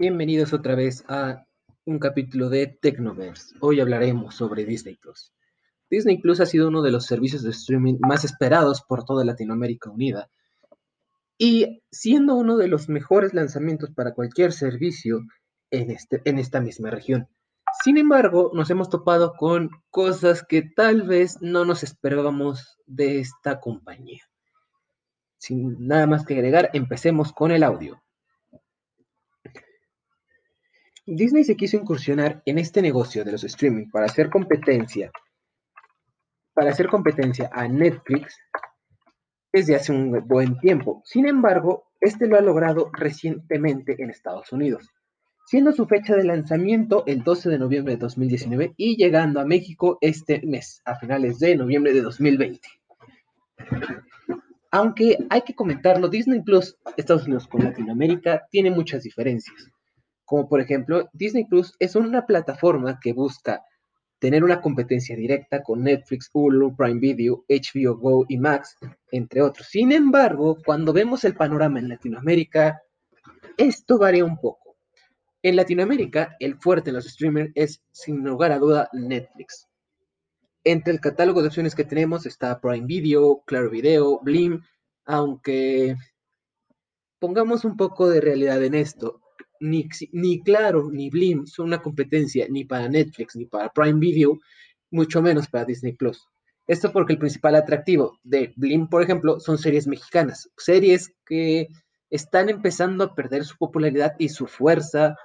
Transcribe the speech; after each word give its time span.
Bienvenidos 0.00 0.54
otra 0.54 0.74
vez 0.74 1.04
a 1.08 1.44
un 1.84 1.98
capítulo 1.98 2.48
de 2.48 2.66
Tecnoverse. 2.68 3.54
Hoy 3.60 3.80
hablaremos 3.80 4.34
sobre 4.34 4.64
Disney 4.64 4.96
Plus. 4.96 5.34
Disney 5.90 6.16
Plus 6.16 6.40
ha 6.40 6.46
sido 6.46 6.68
uno 6.68 6.80
de 6.80 6.90
los 6.90 7.04
servicios 7.04 7.42
de 7.42 7.50
streaming 7.50 7.98
más 8.00 8.24
esperados 8.24 8.80
por 8.80 9.04
toda 9.04 9.26
Latinoamérica 9.26 9.90
Unida 9.90 10.30
y 11.36 11.82
siendo 11.90 12.36
uno 12.36 12.56
de 12.56 12.68
los 12.68 12.88
mejores 12.88 13.34
lanzamientos 13.34 13.90
para 13.90 14.14
cualquier 14.14 14.54
servicio 14.54 15.20
en, 15.70 15.90
este, 15.90 16.22
en 16.24 16.38
esta 16.38 16.62
misma 16.62 16.88
región. 16.88 17.28
Sin 17.84 17.98
embargo, 17.98 18.52
nos 18.54 18.70
hemos 18.70 18.88
topado 18.88 19.34
con 19.34 19.68
cosas 19.90 20.42
que 20.42 20.62
tal 20.62 21.02
vez 21.02 21.42
no 21.42 21.66
nos 21.66 21.82
esperábamos 21.82 22.78
de 22.86 23.18
esta 23.18 23.60
compañía. 23.60 24.22
Sin 25.36 25.86
nada 25.86 26.06
más 26.06 26.24
que 26.24 26.32
agregar, 26.32 26.70
empecemos 26.72 27.34
con 27.34 27.50
el 27.50 27.62
audio. 27.62 28.00
Disney 31.06 31.44
se 31.44 31.56
quiso 31.56 31.76
incursionar 31.76 32.42
en 32.44 32.58
este 32.58 32.82
negocio 32.82 33.24
de 33.24 33.32
los 33.32 33.44
streaming 33.44 33.90
para 33.90 34.06
hacer 34.06 34.28
competencia, 34.28 35.10
para 36.52 36.70
hacer 36.70 36.88
competencia 36.88 37.50
a 37.52 37.66
Netflix 37.66 38.36
desde 39.52 39.76
hace 39.76 39.92
un 39.92 40.26
buen 40.28 40.58
tiempo. 40.58 41.02
Sin 41.04 41.26
embargo, 41.26 41.90
este 42.00 42.26
lo 42.26 42.36
ha 42.36 42.42
logrado 42.42 42.90
recientemente 42.92 43.96
en 44.02 44.10
Estados 44.10 44.52
Unidos, 44.52 44.88
siendo 45.46 45.72
su 45.72 45.86
fecha 45.86 46.14
de 46.14 46.24
lanzamiento 46.24 47.04
el 47.06 47.24
12 47.24 47.48
de 47.48 47.58
noviembre 47.58 47.94
de 47.94 48.00
2019 48.00 48.74
y 48.76 48.96
llegando 48.96 49.40
a 49.40 49.46
México 49.46 49.96
este 50.02 50.42
mes, 50.46 50.82
a 50.84 50.96
finales 50.96 51.38
de 51.38 51.56
noviembre 51.56 51.94
de 51.94 52.02
2020. 52.02 52.60
Aunque 54.70 55.18
hay 55.30 55.42
que 55.42 55.54
comentarlo, 55.54 56.08
Disney 56.08 56.42
Plus 56.42 56.76
Estados 56.96 57.24
Unidos 57.24 57.48
con 57.48 57.64
Latinoamérica 57.64 58.46
tiene 58.50 58.70
muchas 58.70 59.02
diferencias 59.02 59.72
como 60.30 60.48
por 60.48 60.60
ejemplo 60.60 61.10
Disney 61.12 61.44
Plus 61.44 61.74
es 61.80 61.96
una 61.96 62.24
plataforma 62.24 63.00
que 63.02 63.12
busca 63.12 63.64
tener 64.20 64.44
una 64.44 64.60
competencia 64.60 65.16
directa 65.16 65.60
con 65.60 65.82
Netflix, 65.82 66.30
Hulu, 66.32 66.76
Prime 66.76 67.00
Video, 67.00 67.44
HBO 67.48 67.96
Go 67.96 68.26
y 68.28 68.38
Max, 68.38 68.76
entre 69.10 69.42
otros. 69.42 69.66
Sin 69.66 69.90
embargo, 69.90 70.56
cuando 70.64 70.92
vemos 70.92 71.24
el 71.24 71.34
panorama 71.34 71.80
en 71.80 71.88
Latinoamérica, 71.88 72.80
esto 73.56 73.98
varía 73.98 74.24
un 74.24 74.38
poco. 74.38 74.76
En 75.42 75.56
Latinoamérica, 75.56 76.36
el 76.38 76.54
fuerte 76.60 76.90
en 76.90 76.96
los 76.96 77.06
streamers 77.06 77.50
es, 77.56 77.82
sin 77.90 78.22
lugar 78.22 78.52
a 78.52 78.58
duda, 78.60 78.88
Netflix. 78.92 79.66
Entre 80.62 80.92
el 80.92 81.00
catálogo 81.00 81.40
de 81.40 81.48
opciones 81.48 81.74
que 81.74 81.82
tenemos 81.82 82.24
está 82.24 82.60
Prime 82.60 82.86
Video, 82.86 83.42
Claro 83.46 83.68
Video, 83.68 84.20
Blim, 84.22 84.62
aunque 85.06 85.96
pongamos 87.18 87.64
un 87.64 87.76
poco 87.76 88.08
de 88.08 88.20
realidad 88.20 88.62
en 88.62 88.74
esto 88.74 89.20
ni, 89.60 90.42
Claro 90.42 90.90
ni 90.90 91.10
Blim 91.10 91.46
son 91.46 91.66
una 91.66 91.82
competencia 91.82 92.46
ni 92.48 92.64
para 92.64 92.88
Netflix 92.88 93.36
ni 93.36 93.44
para 93.44 93.70
Prime 93.70 94.00
Video, 94.00 94.38
mucho 94.90 95.22
menos 95.22 95.48
para 95.48 95.64
Disney 95.64 95.92
Plus. 95.92 96.26
Esto 96.66 96.92
porque 96.92 97.14
el 97.14 97.18
principal 97.18 97.54
atractivo 97.54 98.18
de 98.22 98.52
Blim, 98.56 98.88
por 98.88 99.02
ejemplo, 99.02 99.40
son 99.40 99.58
series 99.58 99.86
mexicanas, 99.86 100.50
series 100.56 101.12
que 101.26 101.68
están 102.10 102.48
empezando 102.48 103.04
a 103.04 103.14
perder 103.14 103.44
su 103.44 103.56
popularidad 103.56 104.14
y 104.18 104.28
su 104.30 104.46
fuerza, 104.46 105.16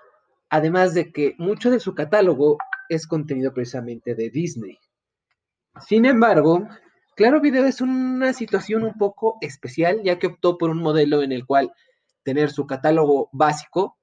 además 0.50 0.94
de 0.94 1.12
que 1.12 1.36
mucho 1.38 1.72
de 1.72 1.80
su 1.80 1.96
catálogo 1.96 2.58
es 2.90 3.08
contenido 3.08 3.54
precisamente 3.54 4.16
de 4.16 4.30
Disney. 4.30 4.78
Sin 5.88 6.06
embargo, 6.06 6.68
Claro 7.16 7.42
Video 7.42 7.66
es 7.66 7.80
una 7.82 8.34
situación 8.34 8.84
un 8.84 8.94
poco 8.94 9.38
especial, 9.42 10.02
ya 10.04 10.20
que 10.20 10.28
optó 10.28 10.58
por 10.58 10.70
un 10.70 10.80
modelo 10.80 11.24
en 11.24 11.32
el 11.32 11.46
cual 11.46 11.72
tener 12.24 12.52
su 12.52 12.66
catálogo 12.68 13.30
básico 13.32 13.98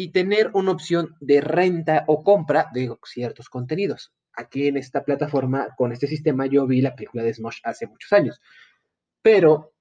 y 0.00 0.12
tener 0.12 0.52
una 0.54 0.70
opción 0.70 1.16
de 1.18 1.40
renta 1.40 2.04
o 2.06 2.22
compra 2.22 2.68
de 2.72 2.88
ciertos 3.04 3.48
contenidos. 3.48 4.12
Aquí 4.32 4.68
en 4.68 4.76
esta 4.76 5.02
plataforma, 5.02 5.74
con 5.76 5.90
este 5.90 6.06
sistema, 6.06 6.46
yo 6.46 6.68
vi 6.68 6.80
la 6.80 6.94
película 6.94 7.24
de 7.24 7.34
Smosh 7.34 7.58
hace 7.64 7.88
muchos 7.88 8.12
años. 8.12 8.40
Pero 9.22 9.72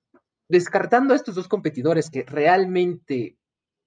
descartando 0.49 1.13
a 1.13 1.17
estos 1.17 1.35
dos 1.35 1.47
competidores 1.47 2.09
que 2.09 2.23
realmente 2.23 3.37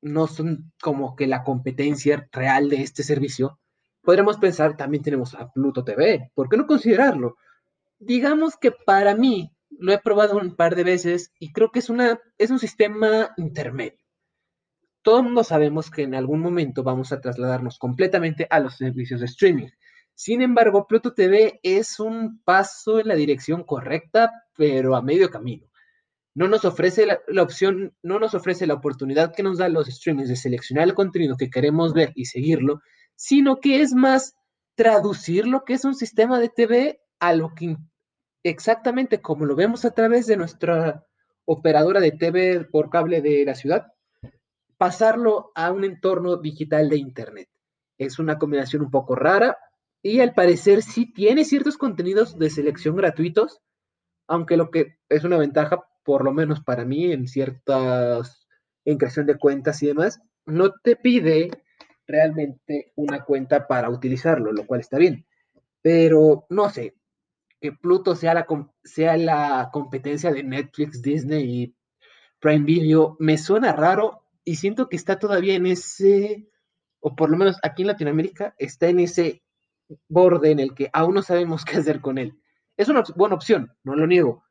no 0.03 0.29
son 0.29 0.73
como 0.81 1.17
que 1.17 1.27
la 1.27 1.43
competencia 1.43 2.29
real 2.31 2.71
de 2.71 2.83
este 2.83 3.03
servicio, 3.03 3.59
podremos 4.01 4.37
pensar, 4.37 4.77
también 4.77 5.03
tenemos 5.03 5.35
a 5.35 5.51
Pluto 5.51 5.83
TV. 5.83 6.31
¿Por 6.37 6.49
qué 6.49 6.57
no 6.57 6.69
considerarlo? 6.69 7.39
Digamos 7.99 8.57
que 8.57 8.71
para 8.71 9.17
mí, 9.17 9.53
lo 9.69 9.93
he 9.93 9.99
probado 9.99 10.37
un 10.37 10.55
par 10.55 10.77
de 10.77 10.85
veces 10.85 11.33
y 11.41 11.51
creo 11.53 11.73
que 11.73 11.81
es, 11.81 11.91
una, 11.91 12.21
es 12.39 12.53
un 12.53 12.61
sistema 12.61 13.35
intermedio 13.37 14.00
todo 15.03 15.19
el 15.19 15.25
mundo 15.25 15.45
sabemos 15.45 15.91
que 15.91 16.03
en 16.03 16.15
algún 16.15 16.41
momento 16.41 16.83
vamos 16.83 17.13
a 17.13 17.21
trasladarnos 17.21 17.79
completamente 17.79 18.47
a 18.51 18.61
los 18.61 18.77
servicios 18.77 19.21
de 19.21 19.27
streaming. 19.27 19.69
Sin 20.15 20.43
embargo, 20.43 20.87
Pluto 20.87 21.15
TV 21.15 21.61
es 21.63 21.99
un 21.99 22.43
paso 22.45 23.01
en 23.01 23.09
la 23.09 23.15
dirección 23.15 23.65
correcta, 23.65 24.31
pero 24.57 24.95
a 24.95 25.03
medio 25.03 25.31
camino. 25.31 25.67
No 26.35 26.47
nos 26.47 26.65
ofrece 26.65 27.07
la, 27.07 27.43
opción, 27.43 27.95
no 28.03 28.19
nos 28.19 28.35
ofrece 28.35 28.67
la 28.67 28.75
oportunidad 28.75 29.35
que 29.35 29.43
nos 29.43 29.59
dan 29.59 29.73
los 29.73 29.89
streamings 29.89 30.29
de 30.29 30.37
seleccionar 30.37 30.85
el 30.85 30.95
contenido 30.95 31.37
que 31.37 31.51
queremos 31.51 31.95
ver 31.95 32.13
y 32.15 32.27
seguirlo, 32.27 32.83
sino 33.17 33.61
que 33.61 33.81
es 33.81 33.95
más 33.95 34.35
traducir 34.75 35.47
lo 35.47 35.65
que 35.65 35.75
es 35.75 35.85
un 35.85 35.95
sistema 35.95 36.39
de 36.39 36.51
TV 36.51 37.01
a 37.19 37.35
lo 37.35 37.55
que 37.55 37.77
exactamente 38.43 39.21
como 39.21 39.45
lo 39.45 39.57
vemos 39.57 39.85
a 39.85 39.91
través 39.91 40.27
de 40.27 40.37
nuestra 40.37 41.05
operadora 41.45 42.01
de 42.01 42.13
TV 42.13 42.65
por 42.65 42.91
cable 42.91 43.21
de 43.23 43.45
la 43.45 43.55
ciudad, 43.55 43.93
pasarlo 44.81 45.53
a 45.55 45.71
un 45.73 45.85
entorno 45.85 46.39
digital 46.39 46.89
de 46.89 46.97
Internet. 46.97 47.51
Es 47.99 48.19
una 48.19 48.39
combinación 48.39 48.81
un 48.81 48.91
poco 48.91 49.15
rara 49.15 49.59
y 50.03 50.21
al 50.21 50.33
parecer 50.33 50.81
sí 50.81 51.13
tiene 51.13 51.45
ciertos 51.45 51.77
contenidos 51.77 52.39
de 52.39 52.49
selección 52.49 52.97
gratuitos, 52.97 53.61
aunque 54.27 54.57
lo 54.57 54.71
que 54.71 54.97
es 55.11 55.23
una 55.23 55.37
ventaja, 55.37 55.85
por 56.03 56.25
lo 56.25 56.33
menos 56.33 56.63
para 56.63 56.87
mí, 56.87 57.13
en 57.13 57.29
ciertas, 57.29 58.49
creación 58.87 59.27
de 59.27 59.37
cuentas 59.37 59.83
y 59.83 59.89
demás, 59.89 60.23
no 60.47 60.73
te 60.83 60.97
pide 60.97 61.51
realmente 62.07 62.95
una 62.97 63.23
cuenta 63.27 63.67
para 63.67 63.91
utilizarlo, 63.91 64.51
lo 64.51 64.67
cual 64.67 64.81
está 64.81 64.97
bien. 64.97 65.27
Pero 65.83 66.47
no 66.49 66.71
sé, 66.71 66.95
que 67.61 67.73
Pluto 67.73 68.17
sea 68.17 68.33
la, 68.33 68.47
sea 68.83 69.19
la 69.19 69.69
competencia 69.75 70.33
de 70.33 70.43
Netflix, 70.43 71.03
Disney 71.03 71.65
y 71.65 71.77
Prime 72.41 72.65
Video, 72.65 73.17
me 73.19 73.37
suena 73.37 73.75
raro 73.75 74.20
y 74.45 74.57
siento 74.57 74.89
que 74.89 74.97
está 74.97 75.19
todavía 75.19 75.55
en 75.55 75.67
ese, 75.67 76.49
o 77.01 77.15
por 77.15 77.31
lo 77.31 77.37
menos 77.37 77.59
aquí 77.63 77.83
en 77.83 77.89
Latinoamérica, 77.89 78.55
está 78.59 78.89
en 78.89 79.01
ese 79.01 79.43
borde 80.09 80.51
en 80.51 80.61
el 80.61 80.75
que 80.75 80.91
aún 80.93 81.15
no 81.15 81.23
sabemos 81.23 81.65
qué 81.65 81.77
hacer 81.77 82.01
con 82.01 82.19
él. 82.19 82.41
Es 82.77 82.89
una 82.89 83.03
buena 83.17 83.35
opción, 83.35 83.73
no 83.85 83.95
lo 83.95 84.07
niego, 84.07 84.45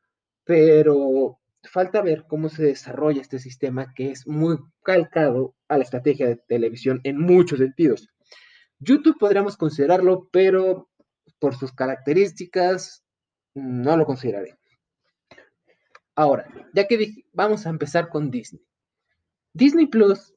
pero 0.44 1.40
falta 1.64 2.00
ver 2.00 2.24
cómo 2.28 2.48
se 2.48 2.62
desarrolla 2.62 3.20
este 3.20 3.38
sistema 3.38 3.92
que 3.94 4.10
es 4.10 4.26
muy 4.26 4.58
calcado 4.82 5.54
a 5.68 5.76
la 5.76 5.84
estrategia 5.84 6.26
de 6.26 6.36
televisión 6.36 7.00
en 7.04 7.20
muchos 7.20 7.58
sentidos. 7.58 8.08
YouTube 8.78 9.18
podríamos 9.18 9.56
considerarlo, 9.56 10.28
pero 10.32 10.88
por 11.38 11.56
sus 11.56 11.72
características 11.72 13.04
no 13.54 13.96
lo 13.96 14.06
consideraré. 14.06 14.56
Ahora, 16.14 16.46
ya 16.74 16.86
que 16.86 16.96
dije, 16.96 17.24
vamos 17.32 17.66
a 17.66 17.70
empezar 17.70 18.08
con 18.08 18.30
Disney. 18.30 18.62
Disney 19.52 19.86
Plus, 19.86 20.34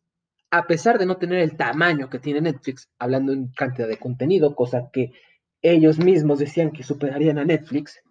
a 0.50 0.66
pesar 0.66 0.98
de 0.98 1.06
no 1.06 1.18
tener 1.18 1.40
el 1.40 1.56
tamaño 1.56 2.10
que 2.10 2.20
tiene 2.20 2.42
Netflix, 2.42 2.90
hablando 3.00 3.32
en 3.32 3.48
cantidad 3.50 3.88
de 3.88 3.98
contenido, 3.98 4.56
cosa 4.56 4.90
que 4.92 5.12
ellos 5.62 6.00
mismos 6.00 6.40
decían 6.40 6.72
que 6.72 6.84
superarían 6.84 7.38
a 7.38 7.46
Netflix, 7.46 8.02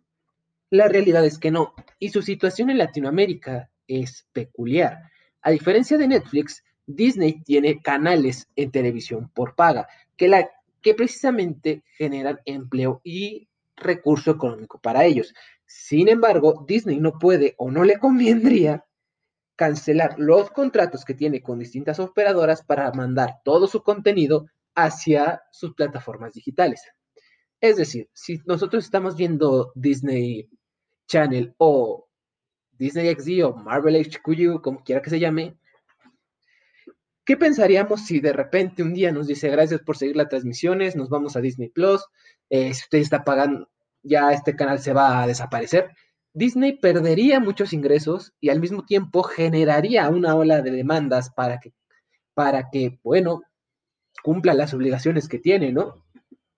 la 0.71 0.89
realidad 0.89 1.25
es 1.25 1.39
que 1.39 1.51
no. 1.51 1.75
Y 1.99 2.09
su 2.09 2.23
situación 2.23 2.71
en 2.71 2.79
Latinoamérica 2.79 3.71
es 3.87 4.27
peculiar. 4.33 5.11
A 5.43 5.51
diferencia 5.51 5.99
de 5.99 6.09
Netflix, 6.09 6.65
Disney 6.87 7.43
tiene 7.43 7.83
canales 7.83 8.49
en 8.57 8.71
televisión 8.71 9.31
por 9.35 9.55
paga, 9.55 9.87
que, 10.17 10.29
la, 10.29 10.49
que 10.81 10.95
precisamente 10.95 11.83
generan 11.99 12.41
empleo 12.45 13.01
y 13.05 13.49
recurso 13.77 14.31
económico 14.31 14.81
para 14.81 15.05
ellos. 15.05 15.35
Sin 15.67 16.09
embargo, 16.09 16.65
Disney 16.67 16.99
no 16.99 17.19
puede 17.19 17.55
o 17.59 17.71
no 17.71 17.85
le 17.85 17.99
convendría 17.99 18.85
cancelar 19.57 20.15
los 20.19 20.51
contratos 20.51 21.05
que 21.05 21.15
tiene 21.15 21.43
con 21.43 21.59
distintas 21.59 22.01
operadoras 22.01 22.63
para 22.65 22.91
mandar 22.93 23.41
todo 23.45 23.67
su 23.67 23.83
contenido 23.83 24.47
hacia 24.75 25.43
sus 25.51 25.75
plataformas 25.75 26.33
digitales. 26.33 26.83
Es 27.61 27.77
decir, 27.77 28.09
si 28.13 28.41
nosotros 28.47 28.85
estamos 28.85 29.17
viendo 29.17 29.73
Disney 29.75 30.49
Channel 31.07 31.55
o 31.59 32.09
Disney 32.73 33.15
XD 33.15 33.45
o 33.45 33.55
Marvel 33.55 33.97
HQ, 33.97 34.61
como 34.63 34.83
quiera 34.83 35.03
que 35.03 35.11
se 35.11 35.21
llame, 35.21 35.57
¿qué 37.25 37.37
pensaríamos 37.37 38.05
si 38.05 38.21
de 38.21 38.33
repente 38.33 38.83
un 38.83 38.95
día 38.95 39.13
nos 39.13 39.29
dice 39.29 39.49
gracias 39.49 39.81
por 39.83 39.97
seguir 39.97 40.17
las 40.17 40.29
transmisiones, 40.29 40.97
nos 40.97 41.09
vamos 41.09 41.37
a 41.37 41.41
Disney 41.41 41.69
Plus, 41.69 42.05
si 42.51 42.71
usted 42.71 42.99
está 42.99 43.23
pagando, 43.23 43.71
ya 44.03 44.33
este 44.33 44.57
canal 44.57 44.81
se 44.81 44.93
va 44.93 45.23
a 45.23 45.27
desaparecer? 45.27 45.91
Disney 46.35 46.79
perdería 46.79 47.41
muchos 47.41 47.73
ingresos 47.73 48.33
y 48.41 48.49
al 48.49 48.61
mismo 48.61 48.85
tiempo 48.85 49.23
generaría 49.23 50.09
una 50.09 50.35
ola 50.35 50.63
de 50.63 50.71
demandas 50.71 51.31
para 51.31 51.61
que 51.61 51.73
para 52.35 52.71
que, 52.71 52.99
bueno, 53.03 53.43
cumpla 54.23 54.55
las 54.55 54.75
obligaciones 54.75 55.29
que 55.29 55.39
tiene, 55.39 55.73
¿no? 55.73 56.05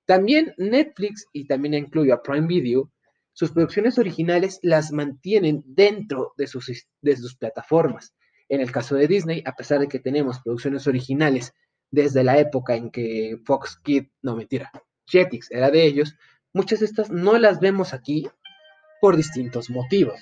También 0.06 0.54
Netflix, 0.58 1.26
y 1.32 1.46
también 1.46 1.74
incluyo 1.74 2.14
a 2.14 2.22
Prime 2.22 2.46
Video, 2.46 2.92
sus 3.32 3.50
producciones 3.50 3.98
originales 3.98 4.60
las 4.62 4.92
mantienen 4.92 5.64
dentro 5.66 6.34
de 6.36 6.46
sus, 6.46 6.70
de 7.00 7.16
sus 7.16 7.36
plataformas. 7.36 8.14
En 8.48 8.60
el 8.60 8.70
caso 8.70 8.94
de 8.94 9.08
Disney, 9.08 9.42
a 9.46 9.56
pesar 9.56 9.80
de 9.80 9.88
que 9.88 9.98
tenemos 9.98 10.40
producciones 10.40 10.86
originales 10.86 11.52
desde 11.90 12.22
la 12.22 12.38
época 12.38 12.74
en 12.76 12.90
que 12.90 13.38
Fox 13.44 13.80
Kid, 13.82 14.06
no 14.22 14.36
mentira, 14.36 14.70
Jetix 15.06 15.50
era 15.50 15.70
de 15.70 15.84
ellos, 15.84 16.16
muchas 16.52 16.80
de 16.80 16.86
estas 16.86 17.10
no 17.10 17.38
las 17.38 17.60
vemos 17.60 17.94
aquí 17.94 18.28
por 19.04 19.18
distintos 19.18 19.68
motivos. 19.68 20.18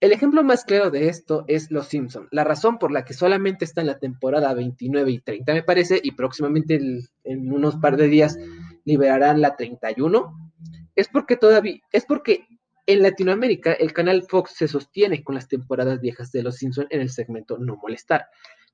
El 0.00 0.10
ejemplo 0.10 0.42
más 0.42 0.64
claro 0.64 0.90
de 0.90 1.08
esto 1.08 1.44
es 1.46 1.70
Los 1.70 1.86
Simpson. 1.86 2.26
La 2.32 2.42
razón 2.42 2.76
por 2.76 2.90
la 2.90 3.04
que 3.04 3.14
solamente 3.14 3.64
está 3.64 3.82
en 3.82 3.86
la 3.86 4.00
temporada 4.00 4.52
29 4.52 5.12
y 5.12 5.20
30, 5.20 5.54
me 5.54 5.62
parece, 5.62 6.00
y 6.02 6.10
próximamente 6.10 6.80
en 7.22 7.52
unos 7.52 7.76
par 7.76 7.96
de 7.96 8.08
días 8.08 8.36
liberarán 8.84 9.40
la 9.40 9.54
31, 9.54 10.50
es 10.96 11.06
porque 11.06 11.36
todavía, 11.36 11.78
es 11.92 12.04
porque 12.04 12.48
en 12.84 13.00
Latinoamérica 13.00 13.74
el 13.74 13.92
canal 13.92 14.24
Fox 14.24 14.54
se 14.56 14.66
sostiene 14.66 15.22
con 15.22 15.36
las 15.36 15.46
temporadas 15.46 16.00
viejas 16.00 16.32
de 16.32 16.42
Los 16.42 16.56
Simpson 16.56 16.88
en 16.90 17.00
el 17.00 17.10
segmento 17.10 17.58
No 17.58 17.76
molestar. 17.76 18.26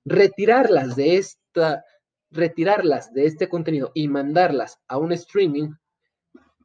Retirarlas 0.06 0.96
de 0.96 1.18
esta, 1.18 1.84
retirarlas 2.30 3.12
de 3.12 3.26
este 3.26 3.50
contenido 3.50 3.92
y 3.92 4.08
mandarlas 4.08 4.80
a 4.88 4.96
un 4.96 5.12
streaming 5.12 5.74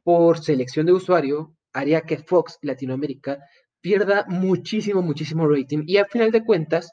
por 0.02 0.38
selección 0.38 0.86
de 0.86 0.92
usuario 0.92 1.54
haría 1.72 2.02
que 2.02 2.18
Fox 2.18 2.58
Latinoamérica 2.62 3.38
pierda 3.80 4.26
muchísimo, 4.28 5.02
muchísimo 5.02 5.48
rating 5.48 5.84
y 5.86 5.96
al 5.96 6.06
final 6.06 6.30
de 6.30 6.44
cuentas 6.44 6.92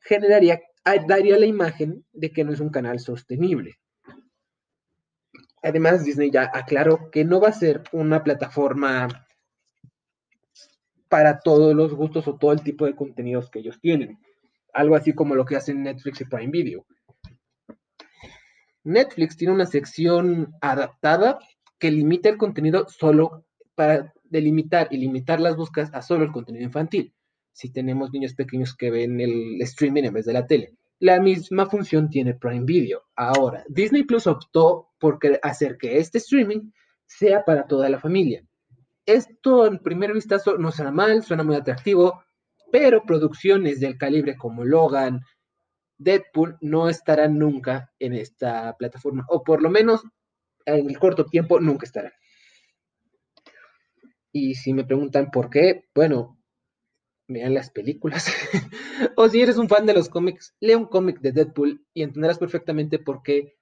generaría, 0.00 0.60
daría 1.06 1.38
la 1.38 1.46
imagen 1.46 2.04
de 2.12 2.30
que 2.30 2.44
no 2.44 2.52
es 2.52 2.60
un 2.60 2.70
canal 2.70 2.98
sostenible. 2.98 3.78
Además, 5.62 6.04
Disney 6.04 6.30
ya 6.30 6.50
aclaró 6.52 7.10
que 7.10 7.24
no 7.24 7.40
va 7.40 7.48
a 7.48 7.52
ser 7.52 7.82
una 7.92 8.22
plataforma 8.22 9.08
para 11.08 11.40
todos 11.40 11.74
los 11.74 11.94
gustos 11.94 12.28
o 12.28 12.36
todo 12.36 12.52
el 12.52 12.62
tipo 12.62 12.84
de 12.84 12.94
contenidos 12.94 13.50
que 13.50 13.60
ellos 13.60 13.80
tienen. 13.80 14.18
Algo 14.74 14.96
así 14.96 15.14
como 15.14 15.34
lo 15.34 15.44
que 15.44 15.56
hacen 15.56 15.82
Netflix 15.82 16.20
y 16.20 16.24
Prime 16.24 16.50
Video. 16.50 16.84
Netflix 18.82 19.36
tiene 19.36 19.54
una 19.54 19.64
sección 19.64 20.54
adaptada 20.60 21.38
que 21.78 21.90
limita 21.90 22.28
el 22.28 22.36
contenido 22.36 22.86
solo 22.88 23.46
para 23.74 24.12
delimitar 24.24 24.88
y 24.90 24.98
limitar 24.98 25.40
las 25.40 25.56
búsquedas 25.56 25.90
a 25.92 26.02
solo 26.02 26.24
el 26.24 26.32
contenido 26.32 26.64
infantil. 26.64 27.14
Si 27.52 27.72
tenemos 27.72 28.12
niños 28.12 28.34
pequeños 28.34 28.76
que 28.76 28.90
ven 28.90 29.20
el 29.20 29.60
streaming 29.62 30.04
en 30.04 30.14
vez 30.14 30.26
de 30.26 30.32
la 30.32 30.46
tele. 30.46 30.74
La 31.00 31.20
misma 31.20 31.66
función 31.66 32.08
tiene 32.08 32.34
Prime 32.34 32.64
Video. 32.64 33.02
Ahora, 33.14 33.64
Disney 33.68 34.04
Plus 34.04 34.26
optó 34.26 34.90
por 34.98 35.18
hacer 35.42 35.76
que 35.76 35.98
este 35.98 36.18
streaming 36.18 36.70
sea 37.06 37.44
para 37.44 37.66
toda 37.66 37.88
la 37.88 38.00
familia. 38.00 38.44
Esto 39.06 39.66
en 39.66 39.78
primer 39.78 40.12
vistazo 40.12 40.56
no 40.56 40.72
suena 40.72 40.90
mal, 40.90 41.22
suena 41.22 41.42
muy 41.42 41.56
atractivo, 41.56 42.24
pero 42.72 43.04
producciones 43.04 43.80
del 43.80 43.98
calibre 43.98 44.36
como 44.36 44.64
Logan, 44.64 45.20
Deadpool 45.98 46.56
no 46.60 46.88
estarán 46.88 47.38
nunca 47.38 47.92
en 47.98 48.14
esta 48.14 48.74
plataforma, 48.76 49.26
o 49.28 49.44
por 49.44 49.62
lo 49.62 49.70
menos 49.70 50.02
en 50.64 50.88
el 50.88 50.98
corto 50.98 51.26
tiempo 51.26 51.60
nunca 51.60 51.86
estarán. 51.86 52.12
Y 54.36 54.56
si 54.56 54.72
me 54.72 54.84
preguntan 54.84 55.30
por 55.30 55.48
qué, 55.48 55.84
bueno, 55.94 56.36
vean 57.28 57.54
las 57.54 57.70
películas. 57.70 58.26
o 59.16 59.28
si 59.28 59.40
eres 59.40 59.58
un 59.58 59.68
fan 59.68 59.86
de 59.86 59.94
los 59.94 60.08
cómics, 60.08 60.56
lee 60.58 60.74
un 60.74 60.86
cómic 60.86 61.20
de 61.20 61.30
Deadpool 61.30 61.86
y 61.94 62.02
entenderás 62.02 62.38
perfectamente 62.38 62.98
por 62.98 63.22
qué 63.22 63.54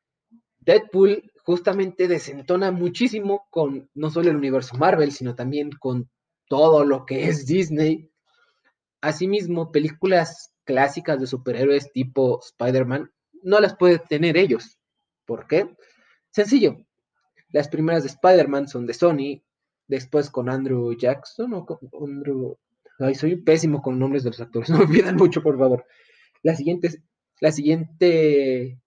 Deadpool 0.61 1.31
justamente 1.45 2.09
desentona 2.09 2.71
muchísimo 2.71 3.47
con 3.51 3.91
no 3.93 4.09
solo 4.09 4.31
el 4.31 4.37
universo 4.37 4.75
Marvel, 4.79 5.13
sino 5.13 5.35
también 5.35 5.73
con 5.73 6.09
todo 6.49 6.87
lo 6.87 7.05
que 7.05 7.29
es 7.29 7.45
Disney. 7.45 8.11
Asimismo, 9.03 9.73
películas 9.73 10.55
clásicas 10.65 11.21
de 11.21 11.27
superhéroes 11.27 11.93
tipo 11.93 12.41
Spider-Man 12.43 13.13
no 13.43 13.61
las 13.61 13.77
pueden 13.77 14.01
tener 14.09 14.39
ellos. 14.39 14.79
¿Por 15.27 15.47
qué? 15.47 15.77
Sencillo. 16.31 16.79
Las 17.51 17.69
primeras 17.69 18.05
de 18.05 18.09
Spider-Man 18.09 18.69
son 18.69 18.87
de 18.87 18.95
Sony, 18.95 19.43
después 19.89 20.31
con 20.31 20.49
Andrew 20.49 20.97
Jackson 20.97 21.55
o 21.55 21.67
con 21.67 21.79
Andrew... 22.01 22.57
Ay, 22.99 23.15
soy 23.15 23.37
pésimo 23.37 23.83
con 23.83 23.99
nombres 23.99 24.23
de 24.23 24.31
los 24.31 24.41
actores, 24.41 24.71
no 24.71 24.79
me 24.79 24.87
pidan 24.87 25.17
mucho, 25.17 25.43
por 25.43 25.59
favor. 25.59 25.85
La 26.43 26.55
siguiente, 26.55 27.03
la 27.41 27.53
siguiente 27.53 28.81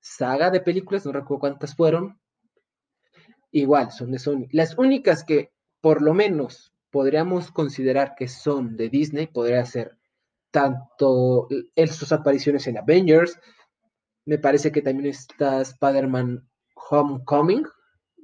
saga 0.00 0.50
de 0.50 0.60
películas, 0.60 1.06
no 1.06 1.12
recuerdo 1.12 1.40
cuántas 1.40 1.74
fueron, 1.74 2.18
igual, 3.50 3.90
son 3.92 4.10
de 4.10 4.18
Sony. 4.18 4.46
Las 4.52 4.76
únicas 4.76 5.24
que 5.24 5.52
por 5.80 6.02
lo 6.02 6.14
menos 6.14 6.74
podríamos 6.90 7.50
considerar 7.50 8.14
que 8.16 8.28
son 8.28 8.76
de 8.76 8.88
Disney, 8.88 9.26
podría 9.26 9.64
ser 9.64 9.96
tanto 10.50 11.48
sus 11.88 12.12
apariciones 12.12 12.66
en 12.66 12.78
Avengers, 12.78 13.38
me 14.26 14.38
parece 14.38 14.72
que 14.72 14.82
también 14.82 15.10
está 15.10 15.60
Spider-Man 15.60 16.48
Homecoming, 16.74 17.66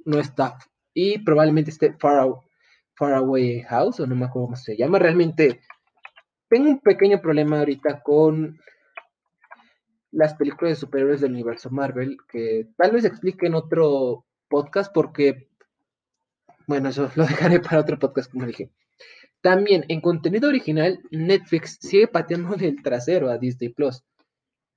no 0.05 0.19
está 0.19 0.57
y 0.93 1.19
probablemente 1.19 1.71
esté 1.71 1.93
Far, 1.93 2.27
Away 2.99 3.63
House, 3.63 3.99
o 3.99 4.07
no 4.07 4.15
me 4.15 4.25
acuerdo 4.25 4.47
cómo 4.47 4.55
se 4.55 4.77
llama. 4.77 4.99
Realmente 4.99 5.61
tengo 6.49 6.69
un 6.69 6.79
pequeño 6.79 7.21
problema 7.21 7.59
ahorita 7.59 8.01
con 8.03 8.59
las 10.11 10.35
películas 10.35 10.71
de 10.71 10.75
superhéroes 10.81 11.21
del 11.21 11.31
universo 11.31 11.69
Marvel, 11.69 12.17
que 12.29 12.67
tal 12.77 12.91
vez 12.91 13.05
explique 13.05 13.47
en 13.47 13.55
otro 13.55 14.25
podcast, 14.49 14.93
porque, 14.93 15.47
bueno, 16.67 16.89
eso 16.89 17.09
lo 17.15 17.25
dejaré 17.27 17.59
para 17.59 17.79
otro 17.79 17.97
podcast, 17.97 18.31
como 18.31 18.45
dije. 18.45 18.69
También, 19.41 19.85
en 19.87 20.01
contenido 20.01 20.49
original, 20.49 21.01
Netflix 21.09 21.77
sigue 21.81 22.07
pateando 22.07 22.55
del 22.57 22.83
trasero 22.83 23.29
a 23.29 23.37
Disney 23.37 23.69
Plus. 23.69 24.03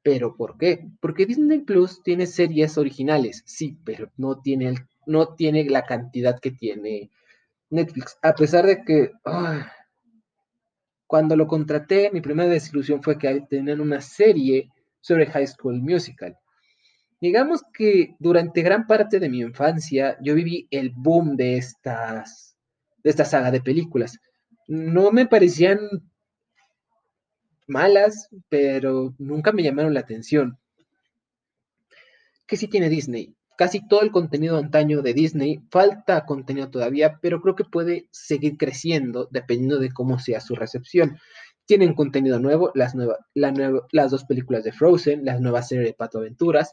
¿Pero 0.02 0.36
por 0.36 0.58
qué? 0.58 0.86
Porque 1.00 1.26
Disney 1.26 1.60
Plus 1.60 2.02
tiene 2.02 2.26
series 2.26 2.76
originales, 2.78 3.42
sí, 3.46 3.78
pero 3.84 4.10
no 4.16 4.40
tiene 4.40 4.68
el 4.68 4.78
no 5.06 5.34
tiene 5.34 5.64
la 5.64 5.84
cantidad 5.84 6.38
que 6.40 6.50
tiene 6.50 7.10
Netflix. 7.70 8.18
A 8.22 8.34
pesar 8.34 8.66
de 8.66 8.84
que 8.84 9.12
cuando 11.06 11.36
lo 11.36 11.46
contraté, 11.46 12.10
mi 12.12 12.20
primera 12.20 12.48
desilusión 12.48 13.02
fue 13.02 13.18
que 13.18 13.42
tenían 13.48 13.80
una 13.80 14.00
serie 14.00 14.70
sobre 15.00 15.26
High 15.26 15.46
School 15.46 15.80
Musical. 15.80 16.36
Digamos 17.20 17.62
que 17.72 18.16
durante 18.18 18.62
gran 18.62 18.86
parte 18.86 19.18
de 19.18 19.28
mi 19.28 19.40
infancia 19.40 20.16
yo 20.20 20.34
viví 20.34 20.66
el 20.70 20.90
boom 20.94 21.36
de 21.36 21.56
estas 21.56 22.56
de 23.02 23.10
esta 23.10 23.24
saga 23.24 23.50
de 23.50 23.60
películas. 23.60 24.18
No 24.66 25.12
me 25.12 25.26
parecían 25.26 25.78
malas, 27.66 28.28
pero 28.48 29.14
nunca 29.18 29.52
me 29.52 29.62
llamaron 29.62 29.94
la 29.94 30.00
atención. 30.00 30.58
¿Qué 32.46 32.56
sí 32.56 32.66
tiene 32.68 32.88
Disney? 32.88 33.34
Casi 33.56 33.86
todo 33.86 34.02
el 34.02 34.10
contenido 34.10 34.56
antaño 34.56 35.02
de 35.02 35.14
Disney, 35.14 35.60
falta 35.70 36.24
contenido 36.24 36.70
todavía, 36.70 37.18
pero 37.20 37.40
creo 37.40 37.54
que 37.54 37.64
puede 37.64 38.08
seguir 38.10 38.56
creciendo 38.56 39.28
dependiendo 39.30 39.78
de 39.78 39.90
cómo 39.90 40.18
sea 40.18 40.40
su 40.40 40.54
recepción. 40.54 41.18
Tienen 41.66 41.94
contenido 41.94 42.38
nuevo, 42.40 42.70
las, 42.74 42.94
las 43.34 44.10
dos 44.10 44.24
películas 44.24 44.64
de 44.64 44.72
Frozen, 44.72 45.24
la 45.24 45.38
nueva 45.40 45.62
serie 45.62 45.84
de 45.84 45.94
Pato 45.94 46.18
Aventuras. 46.18 46.72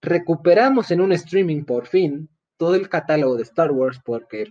Recuperamos 0.00 0.90
en 0.90 1.00
un 1.00 1.12
streaming 1.12 1.64
por 1.64 1.86
fin 1.86 2.30
todo 2.56 2.74
el 2.74 2.88
catálogo 2.88 3.36
de 3.36 3.42
Star 3.42 3.72
Wars 3.72 4.00
porque 4.04 4.46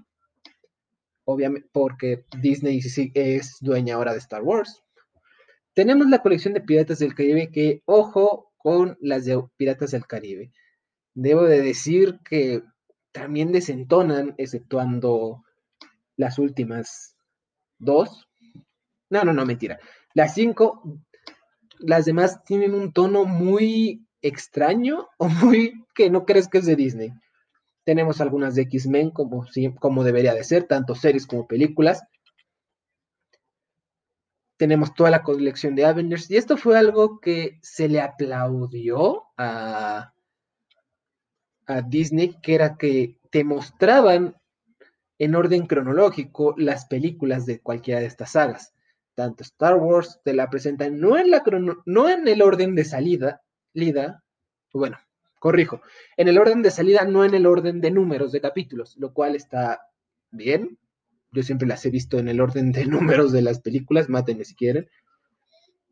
obviamente 1.26 1.70
porque 1.72 2.26
Disney 2.42 2.82
es 3.14 3.58
dueña 3.62 3.96
ahora 3.96 4.14
de 4.14 4.20
Star 4.20 4.42
Wars. 4.42 4.84
Tenemos 5.74 6.08
la 6.10 6.20
colección 6.20 6.54
de 6.54 6.62
Piratas 6.62 7.00
del 7.00 7.16
Caribe 7.16 7.52
que, 7.52 7.82
ojo 7.86 8.52
con 8.58 8.98
las 9.00 9.26
de 9.26 9.42
Piratas 9.56 9.92
del 9.92 10.06
Caribe 10.06 10.52
debo 11.14 11.44
de 11.44 11.62
decir 11.62 12.20
que 12.24 12.64
también 13.12 13.52
desentonan, 13.52 14.36
exceptuando 14.38 15.44
las 16.16 16.38
últimas 16.40 17.16
dos. 17.78 18.28
No, 19.10 19.24
no, 19.24 19.34
no, 19.34 19.46
mentira. 19.46 19.80
Las 20.14 20.36
cinco, 20.36 20.84
las 21.80 22.06
demás 22.06 22.44
tienen 22.44 22.74
un 22.74 22.94
tono 22.94 23.26
muy 23.26 24.06
extraño 24.22 25.08
o 25.18 25.28
muy 25.28 25.86
que 25.96 26.10
no 26.10 26.26
crees 26.26 26.48
que 26.48 26.60
es 26.60 26.66
de 26.66 26.76
Disney. 26.76 27.14
Tenemos 27.84 28.22
algunas 28.22 28.54
de 28.56 28.64
X-Men 28.64 29.12
como, 29.12 29.46
como 29.80 30.04
debería 30.04 30.36
de 30.36 30.44
ser, 30.44 30.66
tanto 30.66 30.94
series 30.94 31.26
como 31.26 31.48
películas. 31.48 32.04
Tenemos 34.58 34.94
toda 34.94 35.10
la 35.10 35.24
colección 35.24 35.74
de 35.74 35.86
Avengers 35.86 36.30
y 36.30 36.36
esto 36.36 36.58
fue 36.58 36.78
algo 36.78 37.20
que 37.20 37.58
se 37.62 37.88
le 37.88 38.02
aplaudió 38.02 39.24
a, 39.38 40.14
a 41.70 41.82
Disney, 41.82 42.36
que 42.42 42.56
era 42.56 42.76
que 42.78 43.18
te 43.30 43.44
mostraban 43.44 44.36
en 45.20 45.36
orden 45.36 45.68
cronológico 45.68 46.56
las 46.58 46.86
películas 46.86 47.46
de 47.46 47.60
cualquiera 47.60 48.00
de 48.00 48.08
estas 48.08 48.32
sagas. 48.32 48.74
tanto 49.16 49.44
Star 49.44 49.76
Wars 49.76 50.20
te 50.24 50.34
la 50.34 50.50
presentan 50.50 51.00
no 51.00 51.18
en, 51.18 51.30
la 51.30 51.44
no 51.86 52.10
en 52.10 52.28
el 52.28 52.42
orden 52.42 52.74
de 52.74 52.86
salida, 52.86 53.42
lida, 53.74 54.24
bueno, 54.74 54.98
corrijo, 55.40 55.82
en 56.16 56.28
el 56.28 56.38
orden 56.38 56.62
de 56.62 56.72
salida, 56.72 57.04
no 57.04 57.26
en 57.26 57.34
el 57.34 57.46
orden 57.46 57.82
de 57.82 57.92
números 57.92 58.32
de 58.32 58.42
capítulos, 58.42 58.96
lo 58.98 59.14
cual 59.14 59.36
está 59.36 59.82
bien. 60.32 60.78
Yo 61.32 61.44
siempre 61.44 61.68
las 61.68 61.86
he 61.86 61.90
visto 61.90 62.18
en 62.18 62.30
el 62.30 62.42
orden 62.42 62.72
de 62.72 62.86
números 62.86 63.32
de 63.32 63.42
las 63.42 63.60
películas, 63.60 64.10
mátenme 64.10 64.46
si 64.46 64.56
quieren. 64.56 64.90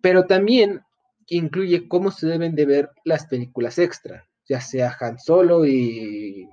Pero 0.01 0.25
también 0.25 0.81
incluye 1.27 1.87
cómo 1.87 2.11
se 2.11 2.27
deben 2.27 2.55
de 2.55 2.65
ver 2.65 2.91
las 3.03 3.27
películas 3.27 3.77
extra, 3.77 4.26
ya 4.47 4.61
sea 4.61 4.95
Han 4.99 5.19
Solo 5.19 5.65
y 5.65 6.49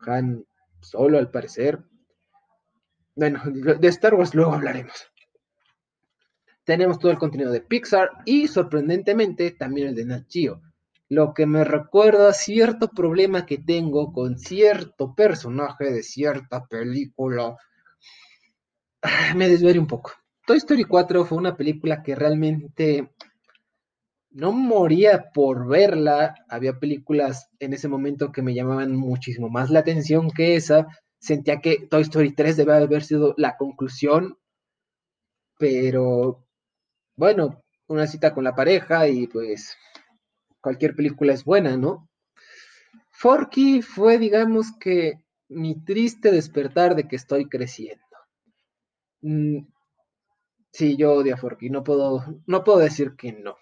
Han 0.00 0.44
Solo 0.80 1.18
al 1.18 1.30
parecer. 1.30 1.78
Bueno, 3.14 3.42
de 3.44 3.88
Star 3.88 4.14
Wars 4.14 4.34
luego 4.34 4.54
hablaremos. 4.54 5.10
Tenemos 6.64 6.98
todo 6.98 7.10
el 7.10 7.18
contenido 7.18 7.52
de 7.52 7.60
Pixar 7.60 8.10
y 8.24 8.48
sorprendentemente 8.48 9.50
también 9.50 9.88
el 9.88 9.94
de 9.94 10.04
Nat 10.06 10.24
Geo 10.30 10.62
lo 11.10 11.34
que 11.34 11.44
me 11.44 11.64
recuerda 11.64 12.32
cierto 12.32 12.88
problema 12.88 13.44
que 13.44 13.58
tengo 13.58 14.12
con 14.12 14.38
cierto 14.38 15.12
personaje 15.12 15.92
de 15.92 16.04
cierta 16.04 16.64
película. 16.66 17.56
Ah, 19.02 19.34
me 19.34 19.48
desviaré 19.48 19.80
un 19.80 19.88
poco. 19.88 20.12
Toy 20.46 20.58
Story 20.58 20.84
4 20.84 21.24
fue 21.24 21.36
una 21.36 21.56
película 21.56 22.00
que 22.00 22.14
realmente 22.14 23.10
no 24.30 24.52
moría 24.52 25.30
por 25.32 25.68
verla. 25.68 26.34
Había 26.48 26.78
películas 26.78 27.48
en 27.58 27.72
ese 27.72 27.88
momento 27.88 28.32
que 28.32 28.42
me 28.42 28.54
llamaban 28.54 28.96
muchísimo 28.96 29.48
más 29.48 29.70
la 29.70 29.80
atención 29.80 30.30
que 30.30 30.56
esa. 30.56 30.86
Sentía 31.18 31.60
que 31.60 31.86
Toy 31.88 32.02
Story 32.02 32.34
3 32.34 32.56
debe 32.56 32.74
haber 32.74 33.02
sido 33.02 33.34
la 33.36 33.56
conclusión. 33.56 34.38
Pero 35.58 36.46
bueno, 37.16 37.62
una 37.88 38.06
cita 38.06 38.32
con 38.32 38.44
la 38.44 38.54
pareja 38.54 39.08
y 39.08 39.26
pues 39.26 39.76
cualquier 40.60 40.94
película 40.94 41.32
es 41.32 41.44
buena, 41.44 41.76
¿no? 41.76 42.08
Forky 43.10 43.82
fue, 43.82 44.18
digamos 44.18 44.68
que, 44.78 45.20
mi 45.48 45.84
triste 45.84 46.30
despertar 46.30 46.94
de 46.94 47.08
que 47.08 47.16
estoy 47.16 47.48
creciendo. 47.48 48.04
Mm, 49.22 49.66
sí, 50.72 50.96
yo 50.96 51.12
odio 51.14 51.34
a 51.34 51.36
Forky, 51.36 51.70
no 51.70 51.84
puedo, 51.84 52.24
no 52.46 52.64
puedo 52.64 52.78
decir 52.78 53.16
que 53.16 53.32
no. 53.32 53.56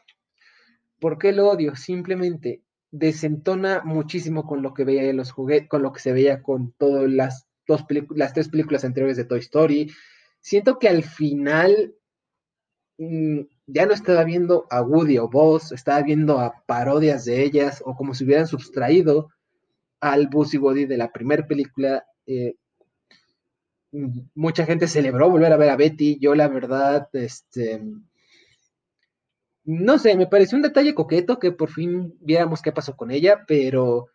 ¿Por 1.01 1.19
qué 1.19 1.33
lo 1.33 1.49
odio? 1.49 1.77
Simplemente 1.77 2.63
desentona 2.91 3.83
muchísimo 3.85 4.47
con 4.47 4.63
lo 4.63 4.75
que 4.75 4.85
veía 4.85 5.05
en 5.05 5.17
los 5.17 5.31
juguetes, 5.33 5.69
con 5.69 5.83
lo 5.83 5.93
que 5.93 6.01
se 6.01 6.13
veía 6.13 6.43
con 6.43 6.73
todas 6.73 7.11
las 7.11 7.47
dos 7.67 7.85
las 8.15 8.33
tres 8.33 8.49
películas 8.49 8.85
anteriores 8.85 9.17
de 9.17 9.25
Toy 9.25 9.41
Story. 9.41 9.93
Siento 10.41 10.79
que 10.79 10.89
al 10.89 11.03
final 11.05 11.95
mm, 12.97 13.41
ya 13.67 13.87
no 13.87 13.93
estaba 13.93 14.25
viendo 14.25 14.67
a 14.71 14.83
Woody 14.83 15.19
o 15.19 15.29
Buzz, 15.29 15.73
estaba 15.73 16.03
viendo 16.03 16.41
a 16.41 16.65
parodias 16.67 17.25
de 17.27 17.43
ellas 17.43 17.83
o 17.85 17.95
como 17.95 18.15
si 18.15 18.25
hubieran 18.25 18.47
sustraído 18.47 19.31
al 20.01 20.29
Buzz 20.29 20.55
y 20.55 20.59
Woody 20.59 20.87
de 20.87 20.97
la 20.97 21.13
primera 21.13 21.47
película. 21.47 22.07
Eh, 22.27 22.57
mucha 24.35 24.65
gente 24.65 24.87
celebró 24.87 25.31
volver 25.31 25.53
a 25.53 25.57
ver 25.57 25.71
a 25.71 25.77
Betty. 25.77 26.19
Yo, 26.19 26.35
la 26.35 26.49
verdad, 26.49 27.09
este. 27.13 27.83
No 29.71 29.99
sé, 29.99 30.17
me 30.17 30.27
pareció 30.27 30.57
un 30.57 30.63
detalle 30.63 30.95
coqueto 30.95 31.39
que 31.39 31.53
por 31.53 31.69
fin 31.71 32.17
viéramos 32.21 32.63
qué 32.63 32.73
pasó 32.73 32.97
con 32.97 33.11
ella, 33.11 33.45
pero. 33.47 34.09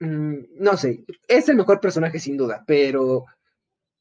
Mm, 0.00 0.44
no 0.58 0.76
sé, 0.76 1.04
es 1.26 1.48
el 1.48 1.56
mejor 1.56 1.80
personaje 1.80 2.18
sin 2.18 2.36
duda, 2.36 2.64
pero 2.66 3.24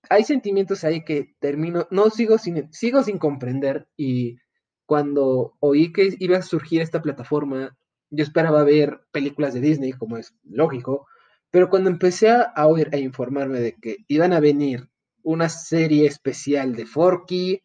hay 0.10 0.26
sentimientos 0.26 0.84
ahí 0.84 1.06
que 1.06 1.36
termino, 1.40 1.88
no 1.90 2.10
sigo 2.10 2.38
sin, 2.38 2.74
sigo 2.74 3.02
sin 3.04 3.18
comprender 3.18 3.88
y 3.96 4.40
cuando 4.86 5.56
oí 5.62 5.94
que 5.94 6.10
iba 6.20 6.38
a 6.38 6.42
surgir 6.42 6.82
esta 6.82 7.02
plataforma, 7.02 7.78
yo 8.10 8.24
esperaba 8.24 8.64
ver 8.66 9.02
películas 9.12 9.54
de 9.54 9.62
Disney, 9.62 9.94
como 9.94 10.18
es 10.18 10.36
lógico, 10.44 11.08
pero 11.50 11.70
cuando 11.70 11.90
empecé 11.90 12.30
a 12.30 12.68
oír 12.68 12.90
e 12.92 13.00
informarme 13.00 13.62
de 13.62 13.76
que 13.76 13.98
iban 14.10 14.34
a 14.34 14.42
venir 14.42 14.90
una 15.24 15.48
serie 15.48 16.08
especial 16.08 16.76
de 16.76 16.86
Forky, 16.86 17.62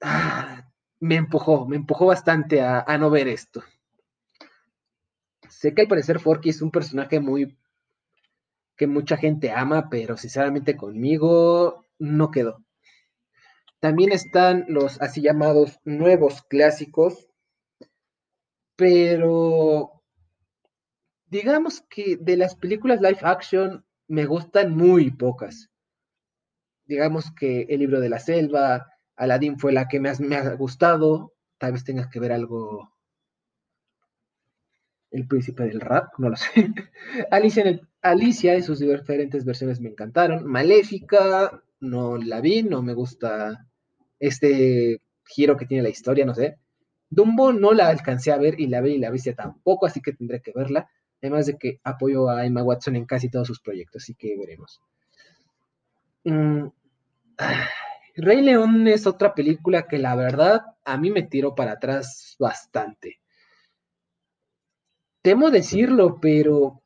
ah, 0.00 0.55
me 1.00 1.16
empujó, 1.16 1.66
me 1.66 1.76
empujó 1.76 2.06
bastante 2.06 2.62
a, 2.62 2.84
no 2.98 3.10
ver 3.10 3.28
esto. 3.28 3.62
Sé 5.48 5.74
que 5.74 5.82
al 5.82 5.88
parecer 5.88 6.20
Forky 6.20 6.50
es 6.50 6.62
un 6.62 6.70
personaje 6.70 7.20
muy 7.20 7.56
que 8.76 8.86
mucha 8.86 9.16
gente 9.16 9.50
ama, 9.50 9.88
pero 9.88 10.16
sinceramente 10.16 10.76
conmigo 10.76 11.86
no 11.98 12.30
quedó. 12.30 12.62
También 13.80 14.12
están 14.12 14.66
los 14.68 15.00
así 15.00 15.22
llamados 15.22 15.78
nuevos 15.84 16.42
clásicos, 16.42 17.28
pero 18.74 20.02
digamos 21.26 21.82
que 21.88 22.16
de 22.20 22.36
las 22.36 22.54
películas 22.54 23.00
live 23.00 23.20
action 23.22 23.84
me 24.08 24.26
gustan 24.26 24.74
muy 24.74 25.10
pocas. 25.10 25.70
Digamos 26.84 27.32
que 27.32 27.66
El 27.68 27.80
libro 27.80 28.00
de 28.00 28.08
la 28.08 28.18
selva, 28.18 28.95
Aladdin 29.16 29.58
fue 29.58 29.72
la 29.72 29.88
que 29.88 30.00
me 30.00 30.08
ha 30.10 30.54
gustado, 30.54 31.32
tal 31.58 31.72
vez 31.72 31.84
tengas 31.84 32.08
que 32.08 32.20
ver 32.20 32.32
algo 32.32 32.90
el 35.10 35.26
príncipe 35.26 35.64
del 35.64 35.80
rap, 35.80 36.12
no 36.18 36.30
lo 36.30 36.36
sé. 36.36 36.50
Alicia, 38.02 38.56
y 38.56 38.62
sus 38.62 38.78
diferentes 38.78 39.44
versiones 39.44 39.80
me 39.80 39.88
encantaron. 39.88 40.44
Maléfica, 40.46 41.62
no 41.80 42.16
la 42.16 42.40
vi, 42.40 42.62
no 42.62 42.82
me 42.82 42.94
gusta 42.94 43.66
este 44.18 45.00
giro 45.24 45.56
que 45.56 45.66
tiene 45.66 45.82
la 45.82 45.88
historia, 45.88 46.26
no 46.26 46.34
sé. 46.34 46.58
Dumbo 47.08 47.52
no 47.52 47.72
la 47.72 47.88
alcancé 47.88 48.32
a 48.32 48.36
ver 48.36 48.60
y 48.60 48.66
la 48.66 48.80
vi 48.80 48.94
y 48.94 48.98
la 48.98 49.10
viste 49.10 49.32
tampoco, 49.32 49.86
así 49.86 50.00
que 50.00 50.12
tendré 50.12 50.40
que 50.40 50.52
verla. 50.54 50.88
Además 51.22 51.46
de 51.46 51.56
que 51.56 51.80
apoyo 51.82 52.28
a 52.28 52.44
Emma 52.44 52.62
Watson 52.62 52.96
en 52.96 53.06
casi 53.06 53.30
todos 53.30 53.46
sus 53.46 53.60
proyectos, 53.60 54.02
así 54.02 54.14
que 54.14 54.36
veremos. 54.36 54.82
Mm, 56.24 56.66
Rey 58.16 58.42
León 58.42 58.88
es 58.88 59.06
otra 59.06 59.34
película 59.34 59.86
que 59.86 59.98
la 59.98 60.16
verdad 60.16 60.62
a 60.84 60.96
mí 60.96 61.10
me 61.10 61.22
tiró 61.22 61.54
para 61.54 61.72
atrás 61.72 62.36
bastante 62.38 63.20
temo 65.26 65.50
decirlo, 65.50 66.20
pero 66.20 66.84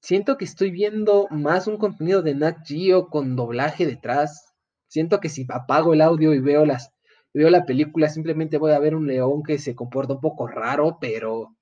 siento 0.00 0.38
que 0.38 0.44
estoy 0.44 0.70
viendo 0.70 1.26
más 1.32 1.66
un 1.66 1.76
contenido 1.76 2.22
de 2.22 2.36
Nat 2.36 2.64
Geo 2.64 3.08
con 3.08 3.34
doblaje 3.34 3.84
detrás. 3.84 4.54
Siento 4.86 5.18
que 5.18 5.28
si 5.28 5.44
apago 5.48 5.92
el 5.92 6.00
audio 6.00 6.32
y 6.34 6.38
veo 6.38 6.64
las 6.66 6.92
veo 7.34 7.50
la 7.50 7.66
película, 7.66 8.08
simplemente 8.08 8.58
voy 8.58 8.70
a 8.70 8.78
ver 8.78 8.94
un 8.94 9.08
león 9.08 9.42
que 9.42 9.58
se 9.58 9.74
comporta 9.74 10.14
un 10.14 10.20
poco 10.20 10.46
raro, 10.46 10.98
pero 11.00 11.56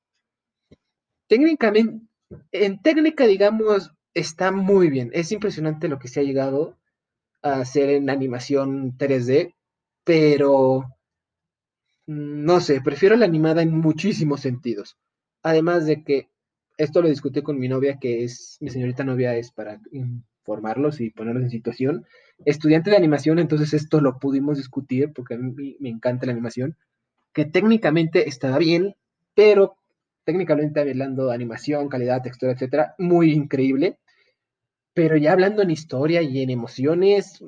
técnicamente, 1.29 2.07
en 2.51 2.83
técnica, 2.83 3.27
digamos, 3.27 3.91
está 4.13 4.53
muy 4.53 4.91
bien. 4.91 5.09
Es 5.15 5.33
impresionante 5.33 5.89
lo 5.89 5.99
que 5.99 6.09
se 6.09 6.21
ha 6.21 6.25
llegado 6.25 6.77
a 7.43 7.61
hacer 7.61 7.91
en 7.91 8.11
animación 8.11 8.97
3D, 8.97 9.55
pero 10.05 10.85
no 12.07 12.61
sé, 12.61 12.81
prefiero 12.81 13.17
la 13.17 13.27
animada 13.27 13.63
en 13.63 13.79
muchísimos 13.79 14.41
sentidos. 14.41 14.97
Además 15.43 15.87
de 15.87 16.03
que 16.05 16.29
esto 16.77 17.03
lo 17.03 17.09
discutí 17.09 17.43
con 17.43 17.59
mi 17.59 17.69
novia, 17.69 17.99
que 18.01 18.25
es, 18.25 18.57
mi 18.61 18.71
señorita 18.71 19.05
novia 19.05 19.37
es 19.37 19.51
para 19.53 19.81
informarlos 19.93 21.01
y 21.01 21.11
ponerlos 21.11 21.45
en 21.45 21.51
situación. 21.51 22.07
Estudiante 22.45 22.91
de 22.91 22.97
animación, 22.97 23.39
entonces 23.39 23.73
esto 23.75 24.01
lo 24.01 24.19
pudimos 24.19 24.57
discutir 24.57 25.13
porque 25.13 25.35
a 25.35 25.39
mí 25.39 25.77
me 25.79 25.89
encanta 25.89 26.27
la 26.27 26.33
animación, 26.33 26.77
que 27.33 27.45
técnicamente 27.45 28.29
estaba 28.29 28.59
bien, 28.59 28.95
pero 29.35 29.77
técnicamente 30.25 30.81
hablando 30.81 31.31
animación, 31.31 31.89
calidad, 31.89 32.23
textura, 32.23 32.53
etcétera, 32.53 32.95
muy 32.99 33.33
increíble. 33.33 33.99
Pero 34.95 35.17
ya 35.17 35.33
hablando 35.33 35.63
en 35.63 35.71
historia 35.71 36.23
y 36.23 36.43
en 36.43 36.51
emociones, 36.51 37.43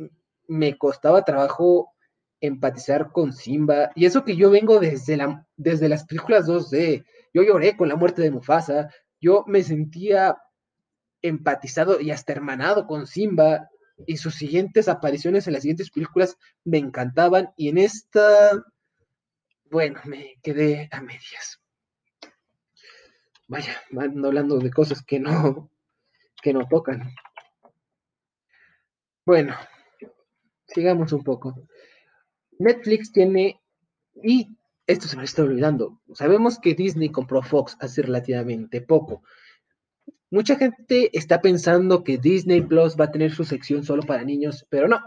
me 0.48 0.76
costaba 0.78 1.24
trabajo 1.24 1.92
empatizar 2.40 3.10
con 3.12 3.32
Simba. 3.32 3.90
Y 3.94 4.06
eso 4.06 4.24
que 4.24 4.36
yo 4.36 4.50
vengo 4.50 4.78
desde, 4.80 5.16
la, 5.16 5.46
desde 5.56 5.88
las 5.88 6.04
películas 6.04 6.46
2D, 6.46 7.04
yo 7.32 7.42
lloré 7.42 7.76
con 7.76 7.88
la 7.88 7.96
muerte 7.96 8.22
de 8.22 8.30
Mufasa, 8.30 8.90
yo 9.20 9.44
me 9.46 9.62
sentía 9.62 10.36
empatizado 11.22 12.00
y 12.00 12.10
hasta 12.10 12.32
hermanado 12.32 12.86
con 12.86 13.06
Simba 13.06 13.70
y 14.06 14.18
sus 14.18 14.34
siguientes 14.34 14.88
apariciones 14.88 15.46
en 15.46 15.54
las 15.54 15.62
siguientes 15.62 15.90
películas 15.90 16.36
me 16.64 16.78
encantaban 16.78 17.50
y 17.56 17.68
en 17.68 17.78
esta, 17.78 18.62
bueno, 19.70 20.00
me 20.04 20.34
quedé 20.42 20.88
a 20.92 21.00
medias. 21.00 21.60
Vaya, 23.48 23.74
ando 23.98 24.28
hablando 24.28 24.58
de 24.58 24.70
cosas 24.70 25.02
que 25.02 25.18
no, 25.20 25.70
que 26.42 26.52
no 26.52 26.66
tocan. 26.68 27.14
Bueno, 29.26 29.54
sigamos 30.66 31.12
un 31.12 31.24
poco. 31.24 31.54
Netflix 32.58 33.10
tiene, 33.10 33.60
y 34.22 34.56
esto 34.86 35.08
se 35.08 35.16
me 35.16 35.24
está 35.24 35.42
olvidando. 35.42 36.00
Sabemos 36.12 36.58
que 36.58 36.74
Disney 36.74 37.10
compró 37.10 37.42
Fox 37.42 37.76
hace 37.80 38.02
relativamente 38.02 38.82
poco. 38.82 39.22
Mucha 40.30 40.56
gente 40.56 41.16
está 41.16 41.40
pensando 41.40 42.04
que 42.04 42.18
Disney 42.18 42.60
Plus 42.60 42.96
va 43.00 43.06
a 43.06 43.10
tener 43.10 43.32
su 43.32 43.44
sección 43.44 43.82
solo 43.82 44.02
para 44.02 44.24
niños, 44.24 44.66
pero 44.68 44.88
no. 44.88 45.00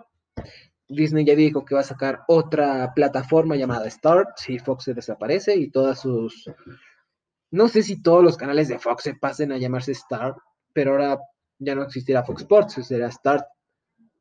Disney 0.87 1.25
ya 1.25 1.35
dijo 1.35 1.65
que 1.65 1.75
va 1.75 1.81
a 1.81 1.83
sacar 1.83 2.21
otra 2.27 2.93
plataforma 2.95 3.55
llamada 3.55 3.89
Start 3.89 4.37
si 4.37 4.57
Fox 4.57 4.85
se 4.85 4.93
desaparece 4.93 5.55
y 5.55 5.69
todas 5.69 5.99
sus... 5.99 6.49
No 7.51 7.67
sé 7.67 7.83
si 7.83 8.01
todos 8.01 8.23
los 8.23 8.37
canales 8.37 8.67
de 8.67 8.79
Fox 8.79 9.03
se 9.03 9.15
pasen 9.15 9.51
a 9.51 9.57
llamarse 9.57 9.93
Start, 9.93 10.37
pero 10.73 10.91
ahora 10.91 11.19
ya 11.59 11.75
no 11.75 11.83
existirá 11.83 12.23
Fox 12.23 12.41
Sports, 12.41 12.87
será 12.87 13.11
Start, 13.11 13.45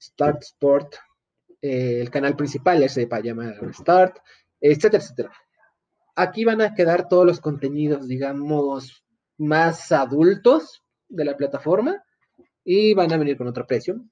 Start 0.00 0.42
Sport, 0.42 0.94
eh, 1.60 2.00
el 2.00 2.10
canal 2.10 2.36
principal 2.36 2.88
se 2.88 3.06
va 3.06 3.18
a 3.18 3.22
llamar 3.22 3.74
Start, 3.74 4.18
etcétera, 4.60 5.02
etcétera. 5.02 5.32
Aquí 6.14 6.44
van 6.44 6.62
a 6.62 6.74
quedar 6.74 7.08
todos 7.08 7.26
los 7.26 7.40
contenidos, 7.40 8.08
digamos, 8.08 9.04
más 9.38 9.92
adultos 9.92 10.82
de 11.08 11.24
la 11.24 11.36
plataforma 11.36 12.02
y 12.64 12.94
van 12.94 13.12
a 13.12 13.16
venir 13.16 13.36
con 13.36 13.46
otro 13.46 13.66
precio. 13.66 14.02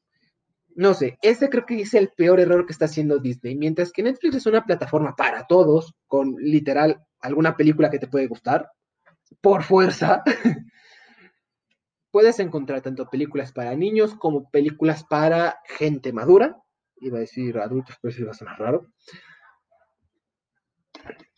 No 0.77 0.93
sé, 0.93 1.19
ese 1.23 1.49
creo 1.49 1.65
que 1.65 1.81
es 1.81 1.95
el 1.95 2.11
peor 2.11 2.41
error 2.41 2.67
que 2.67 2.73
está 2.73 2.87
haciendo 2.87 3.19
Disney. 3.19 3.57
Mientras 3.57 3.93
que 3.93 4.03
Netflix 4.03 4.37
es 4.37 4.47
una 4.47 4.65
plataforma 4.65 5.15
para 5.15 5.47
todos, 5.47 5.95
con 6.07 6.35
literal 6.37 7.01
alguna 7.21 7.57
película 7.57 7.91
que 7.91 7.99
te 7.99 8.09
puede 8.09 8.27
gustar, 8.27 8.69
por 9.41 9.63
fuerza, 9.63 10.23
puedes 12.15 12.39
encontrar 12.39 12.81
tanto 12.81 13.11
películas 13.11 13.51
para 13.51 13.75
niños 13.75 14.15
como 14.15 14.49
películas 14.49 15.03
para 15.03 15.59
gente 15.65 16.13
madura. 16.13 16.63
Iba 17.01 17.17
a 17.17 17.23
decir 17.23 17.59
adultos, 17.59 17.97
pero 18.01 18.13
eso 18.13 18.23
iba 18.23 18.31
a 18.31 18.35
sonar 18.35 18.57
raro. 18.57 18.87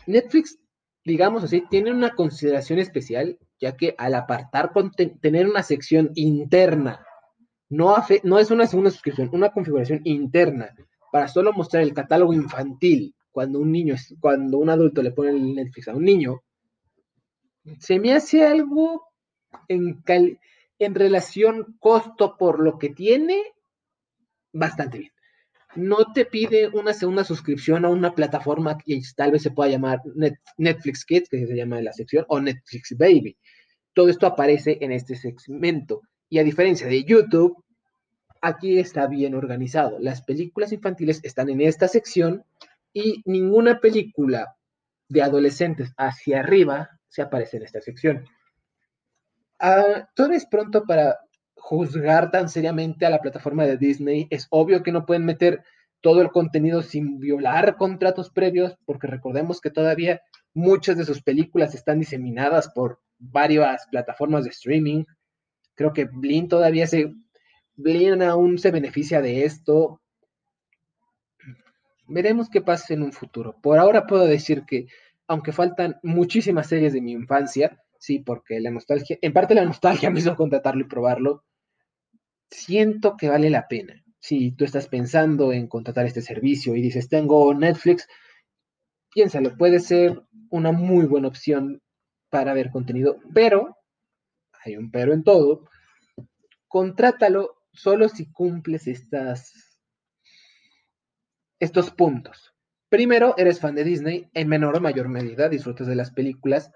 Netflix, 0.06 0.58
digamos 1.02 1.42
así, 1.44 1.64
tiene 1.70 1.90
una 1.90 2.14
consideración 2.14 2.78
especial, 2.78 3.38
ya 3.58 3.74
que 3.74 3.94
al 3.96 4.14
apartar, 4.14 4.70
tener 5.22 5.48
una 5.48 5.62
sección 5.62 6.10
interna 6.14 7.06
no, 7.70 7.96
no 8.24 8.38
es 8.38 8.50
una 8.50 8.66
segunda 8.66 8.90
suscripción, 8.90 9.30
una 9.32 9.52
configuración 9.52 10.02
interna 10.04 10.74
para 11.10 11.26
solo 11.26 11.54
mostrar 11.54 11.84
el 11.84 11.94
catálogo 11.94 12.34
infantil 12.34 13.14
cuando 13.32 13.60
un 13.60 13.72
niño, 13.72 13.94
cuando 14.20 14.58
un 14.58 14.68
adulto 14.68 15.02
le 15.02 15.12
pone 15.12 15.30
el 15.30 15.54
Netflix 15.54 15.88
a 15.88 15.96
un 15.96 16.04
niño, 16.04 16.42
se 17.78 17.98
me 17.98 18.12
hace 18.12 18.46
algo 18.46 19.06
en, 19.68 20.02
en 20.78 20.94
relación 20.94 21.76
costo 21.78 22.36
por 22.38 22.62
lo 22.62 22.78
que 22.78 22.90
tiene 22.90 23.42
bastante 24.52 24.98
bien. 24.98 25.12
No 25.74 26.12
te 26.14 26.24
pide 26.24 26.68
una 26.68 26.94
segunda 26.94 27.22
suscripción 27.22 27.84
a 27.84 27.90
una 27.90 28.14
plataforma 28.14 28.78
que 28.78 29.00
tal 29.14 29.32
vez 29.32 29.42
se 29.42 29.50
pueda 29.50 29.70
llamar 29.70 30.00
Netflix 30.56 31.04
Kids, 31.04 31.28
que 31.28 31.46
se 31.46 31.54
llama 31.54 31.82
la 31.82 31.92
sección, 31.92 32.24
o 32.28 32.40
Netflix 32.40 32.96
Baby. 32.96 33.36
Todo 33.92 34.08
esto 34.08 34.26
aparece 34.26 34.78
en 34.80 34.92
este 34.92 35.16
segmento. 35.16 36.00
Y 36.30 36.38
a 36.38 36.44
diferencia 36.44 36.86
de 36.86 37.04
YouTube, 37.04 37.62
aquí 38.40 38.78
está 38.78 39.06
bien 39.06 39.34
organizado. 39.34 39.98
Las 40.00 40.22
películas 40.22 40.72
infantiles 40.72 41.20
están 41.24 41.50
en 41.50 41.60
esta 41.60 41.88
sección 41.88 42.44
y 42.92 43.22
ninguna 43.26 43.78
película 43.80 44.56
de 45.08 45.22
adolescentes 45.22 45.92
hacia 45.98 46.40
arriba 46.40 46.90
se 47.08 47.22
aparece 47.22 47.58
en 47.58 47.64
esta 47.64 47.80
sección. 47.80 48.24
Uh, 49.60 50.04
todo 50.14 50.30
pronto 50.50 50.84
para 50.84 51.18
juzgar 51.56 52.30
tan 52.30 52.48
seriamente 52.48 53.06
a 53.06 53.10
la 53.10 53.20
plataforma 53.20 53.64
de 53.64 53.76
Disney. 53.76 54.28
Es 54.30 54.46
obvio 54.50 54.82
que 54.82 54.92
no 54.92 55.06
pueden 55.06 55.24
meter 55.24 55.62
todo 56.00 56.22
el 56.22 56.30
contenido 56.30 56.82
sin 56.82 57.18
violar 57.18 57.76
contratos 57.76 58.30
previos, 58.30 58.76
porque 58.84 59.06
recordemos 59.06 59.60
que 59.60 59.70
todavía 59.70 60.22
muchas 60.54 60.96
de 60.96 61.04
sus 61.04 61.22
películas 61.22 61.74
están 61.74 61.98
diseminadas 61.98 62.68
por 62.68 63.00
varias 63.18 63.86
plataformas 63.90 64.44
de 64.44 64.50
streaming. 64.50 65.04
Creo 65.74 65.92
que 65.92 66.04
Blin 66.04 66.48
todavía 66.48 66.86
se. 66.86 67.12
Blin 67.74 68.22
aún 68.22 68.58
se 68.58 68.70
beneficia 68.70 69.20
de 69.20 69.44
esto. 69.44 70.00
Veremos 72.06 72.48
qué 72.48 72.60
pasa 72.60 72.94
en 72.94 73.02
un 73.02 73.12
futuro. 73.12 73.56
Por 73.60 73.78
ahora 73.78 74.06
puedo 74.06 74.26
decir 74.26 74.64
que, 74.66 74.86
aunque 75.26 75.52
faltan 75.52 75.98
muchísimas 76.02 76.68
series 76.68 76.92
de 76.92 77.00
mi 77.00 77.12
infancia, 77.12 77.82
sí, 78.06 78.20
porque 78.20 78.60
la 78.60 78.70
nostalgia, 78.70 79.18
en 79.20 79.32
parte 79.32 79.54
la 79.54 79.64
nostalgia 79.64 80.10
me 80.10 80.20
hizo 80.20 80.36
contratarlo 80.36 80.82
y 80.82 80.88
probarlo, 80.88 81.44
siento 82.50 83.16
que 83.16 83.28
vale 83.28 83.50
la 83.50 83.66
pena. 83.66 84.02
Si 84.18 84.52
tú 84.52 84.64
estás 84.64 84.88
pensando 84.88 85.52
en 85.52 85.66
contratar 85.66 86.06
este 86.06 86.22
servicio 86.22 86.74
y 86.74 86.82
dices, 86.82 87.08
tengo 87.08 87.52
Netflix, 87.52 88.08
piénsalo, 89.12 89.56
puede 89.56 89.80
ser 89.80 90.22
una 90.50 90.72
muy 90.72 91.06
buena 91.06 91.28
opción 91.28 91.82
para 92.30 92.54
ver 92.54 92.70
contenido, 92.70 93.18
pero 93.34 93.76
hay 94.64 94.76
un 94.76 94.90
pero 94.90 95.12
en 95.12 95.22
todo, 95.22 95.68
contrátalo 96.68 97.56
solo 97.72 98.08
si 98.08 98.30
cumples 98.32 98.86
estas, 98.86 99.78
estos 101.60 101.90
puntos. 101.90 102.54
Primero, 102.88 103.34
eres 103.36 103.60
fan 103.60 103.74
de 103.74 103.84
Disney, 103.84 104.28
en 104.32 104.48
menor 104.48 104.76
o 104.76 104.80
mayor 104.80 105.08
medida 105.08 105.48
disfrutas 105.48 105.86
de 105.86 105.96
las 105.96 106.12
películas 106.12 106.70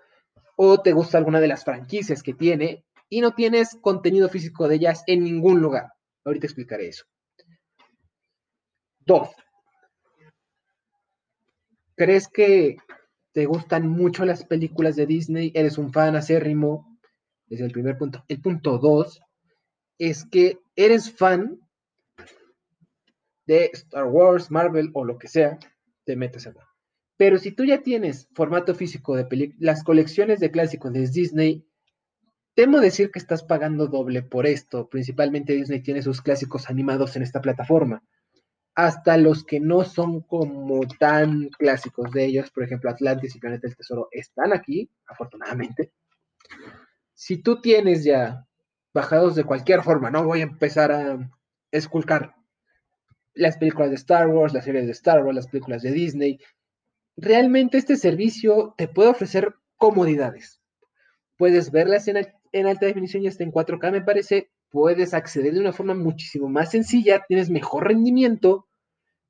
o 0.63 0.83
te 0.83 0.93
gusta 0.93 1.17
alguna 1.17 1.41
de 1.41 1.49
las 1.49 1.65
franquicias 1.65 2.23
que 2.23 2.35
tiene 2.35 2.85
y 3.09 3.23
no 3.23 3.33
tienes 3.33 3.79
contenido 3.81 4.29
físico 4.29 4.69
de 4.69 4.75
ellas 4.75 5.03
en 5.07 5.25
ningún 5.25 5.63
lugar. 5.63 5.95
Ahorita 6.23 6.47
explicaré 6.47 6.89
eso. 6.89 7.07
Dos. 8.99 9.31
¿Crees 11.97 12.29
que 12.29 12.77
te 13.33 13.47
gustan 13.47 13.89
mucho 13.89 14.27
las 14.27 14.45
películas 14.45 14.97
de 14.97 15.07
Disney? 15.07 15.51
¿Eres 15.55 15.79
un 15.79 15.95
fan 15.95 16.15
acérrimo? 16.15 16.99
es 17.49 17.63
el 17.63 17.73
primer 17.73 17.97
punto. 17.97 18.23
El 18.29 18.43
punto 18.43 18.77
dos 18.77 19.19
es 19.97 20.27
que 20.27 20.59
eres 20.77 21.11
fan 21.11 21.59
de 23.47 23.71
Star 23.73 24.05
Wars, 24.05 24.51
Marvel 24.51 24.91
o 24.93 25.07
lo 25.07 25.17
que 25.17 25.27
sea, 25.27 25.59
te 26.05 26.17
metes. 26.17 26.47
Pero 27.21 27.37
si 27.37 27.53
tú 27.53 27.67
ya 27.67 27.83
tienes 27.83 28.31
formato 28.33 28.75
físico 28.75 29.15
de 29.15 29.55
las 29.59 29.85
colecciones 29.85 30.41
de 30.41 30.51
clásicos 30.51 30.91
de 30.91 31.07
Disney, 31.07 31.67
temo 32.55 32.81
decir 32.81 33.11
que 33.11 33.19
estás 33.19 33.45
pagando 33.45 33.89
doble 33.89 34.23
por 34.23 34.47
esto. 34.47 34.89
Principalmente 34.89 35.53
Disney 35.53 35.83
tiene 35.83 36.01
sus 36.01 36.23
clásicos 36.23 36.71
animados 36.71 37.17
en 37.17 37.23
esta 37.23 37.43
plataforma. 37.43 38.03
Hasta 38.75 39.19
los 39.19 39.45
que 39.45 39.61
no 39.61 39.85
son 39.85 40.23
como 40.23 40.81
tan 40.99 41.51
clásicos 41.51 42.11
de 42.13 42.25
ellos, 42.25 42.51
por 42.51 42.65
ejemplo, 42.65 42.89
Atlantis 42.89 43.37
y 43.37 43.39
Planeta 43.39 43.67
del 43.67 43.77
Tesoro, 43.77 44.09
están 44.13 44.55
aquí, 44.55 44.89
afortunadamente 45.07 45.93
si 47.21 47.37
tú 47.37 47.61
tienes 47.61 48.03
ya 48.03 48.47
bajados 48.95 49.35
de 49.35 49.45
cualquier 49.45 49.83
forma, 49.83 50.11
no 50.11 50.25
voy 50.25 50.41
a 50.41 50.45
empezar 50.45 50.91
a 50.91 51.31
esculcar 51.71 52.35
las 53.35 53.59
películas 53.59 53.91
de 53.91 53.97
Star 53.97 54.29
Wars, 54.29 54.55
las 54.55 54.65
series 54.65 54.87
de 54.87 54.93
Star 54.93 55.23
Wars, 55.23 55.35
las 55.37 55.47
películas 55.47 55.83
de 55.83 55.93
Disney, 55.93 56.41
realmente 57.21 57.79
este 57.79 57.97
servicio 57.97 58.75
te 58.77 58.89
puede 58.89 59.11
ofrecer 59.11 59.55
comodidades. 59.77 60.61
Puedes 61.37 61.71
verlas 61.71 62.09
en, 62.09 62.27
en 62.53 62.67
alta 62.67 62.87
definición 62.87 63.23
y 63.23 63.29
hasta 63.29 63.45
en 63.45 63.53
4K, 63.53 63.93
me 63.93 64.03
parece. 64.03 64.51
Puedes 64.71 65.15
acceder 65.15 65.53
de 65.55 65.61
una 65.61 65.73
forma 65.73 65.95
muchísimo 65.95 66.49
más 66.49 66.71
sencilla, 66.71 67.25
tienes 67.27 67.51
mejor 67.51 67.89
rendimiento, 67.89 68.69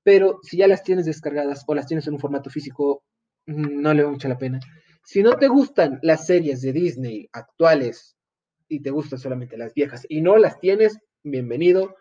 pero 0.02 0.38
si 0.42 0.58
ya 0.58 0.68
las 0.68 0.82
tienes 0.82 1.06
descargadas 1.06 1.64
o 1.66 1.74
las 1.74 1.86
tienes 1.86 2.06
en 2.06 2.14
un 2.14 2.20
formato 2.20 2.50
físico, 2.50 3.04
mm, 3.46 3.80
no 3.80 3.94
le 3.94 4.02
va 4.02 4.10
mucho 4.10 4.28
la 4.28 4.38
pena. 4.38 4.60
Si 5.02 5.22
no 5.22 5.36
te 5.36 5.48
gustan 5.48 5.98
las 6.02 6.26
series 6.26 6.60
de 6.60 6.72
Disney 6.72 7.28
actuales 7.32 8.16
y 8.68 8.80
te 8.80 8.90
gustan 8.90 9.18
solamente 9.18 9.56
las 9.56 9.72
viejas 9.72 10.04
y 10.08 10.20
no 10.20 10.36
las 10.36 10.60
tienes, 10.60 10.98
bienvenido. 11.22 11.96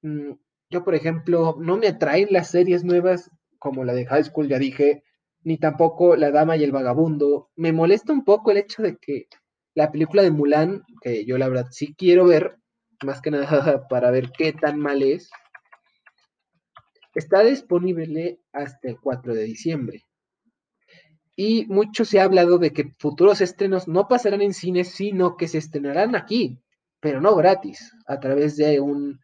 Mm, 0.00 0.32
yo, 0.70 0.84
por 0.84 0.94
ejemplo, 0.94 1.56
no 1.60 1.76
me 1.76 1.88
atraen 1.88 2.28
las 2.30 2.50
series 2.50 2.84
nuevas 2.84 3.30
como 3.58 3.84
la 3.84 3.92
de 3.92 4.06
High 4.06 4.24
School, 4.24 4.48
ya 4.48 4.58
dije, 4.58 5.04
ni 5.44 5.58
tampoco 5.58 6.16
La 6.16 6.30
Dama 6.30 6.56
y 6.56 6.64
el 6.64 6.72
Vagabundo. 6.72 7.50
Me 7.56 7.72
molesta 7.72 8.12
un 8.12 8.24
poco 8.24 8.50
el 8.50 8.58
hecho 8.58 8.82
de 8.82 8.96
que 8.96 9.26
la 9.74 9.90
película 9.90 10.22
de 10.22 10.30
Mulan, 10.30 10.82
que 11.00 11.24
yo 11.24 11.38
la 11.38 11.48
verdad 11.48 11.68
sí 11.70 11.94
quiero 11.96 12.26
ver, 12.26 12.56
más 13.04 13.20
que 13.20 13.30
nada 13.30 13.86
para 13.88 14.10
ver 14.10 14.30
qué 14.36 14.52
tan 14.52 14.78
mal 14.78 15.02
es, 15.02 15.30
está 17.14 17.42
disponible 17.42 18.40
hasta 18.52 18.88
el 18.88 19.00
4 19.00 19.34
de 19.34 19.44
diciembre. 19.44 20.04
Y 21.34 21.66
mucho 21.66 22.04
se 22.04 22.20
ha 22.20 22.24
hablado 22.24 22.58
de 22.58 22.72
que 22.72 22.92
futuros 22.98 23.40
estrenos 23.40 23.88
no 23.88 24.06
pasarán 24.06 24.42
en 24.42 24.52
cines, 24.52 24.88
sino 24.88 25.36
que 25.36 25.48
se 25.48 25.58
estrenarán 25.58 26.14
aquí, 26.14 26.58
pero 27.00 27.20
no 27.20 27.34
gratis, 27.34 27.94
a 28.06 28.20
través 28.20 28.56
de 28.56 28.80
un, 28.80 29.18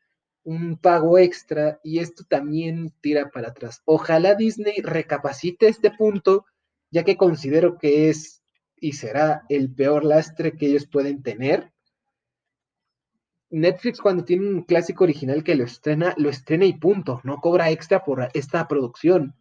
un 0.49 0.79
pago 0.79 1.19
extra. 1.19 1.79
Y 1.85 1.99
esto 1.99 2.25
también 2.25 2.93
tira 3.03 3.31
para 3.31 3.49
atrás. 3.49 3.83
Ojalá 3.85 4.35
Disney 4.35 4.77
recapacite 4.83 5.69
este 5.69 5.91
punto, 5.91 6.47
ya 6.91 7.05
que 7.05 7.19
considero 7.19 7.77
que 7.77 8.09
es 8.09 8.43
y 8.81 8.93
será 8.93 9.43
el 9.51 9.75
peor 9.75 10.05
lastre 10.05 10.57
que 10.57 10.67
ellos 10.67 10.87
pueden 10.87 11.23
tener. 11.23 11.73
Netflix 13.51 14.01
cuando 14.01 14.25
tiene 14.25 14.49
un 14.49 14.63
clásico 14.63 15.05
original 15.05 15.43
que 15.45 15.55
lo 15.55 15.65
estrena, 15.65 16.15
lo 16.17 16.31
estrena 16.31 16.65
y 16.65 16.75
punto, 16.75 17.21
no 17.25 17.41
cobra 17.41 17.71
extra 17.71 18.05
por 18.05 18.29
esta 18.33 18.67
producción. 18.69 19.35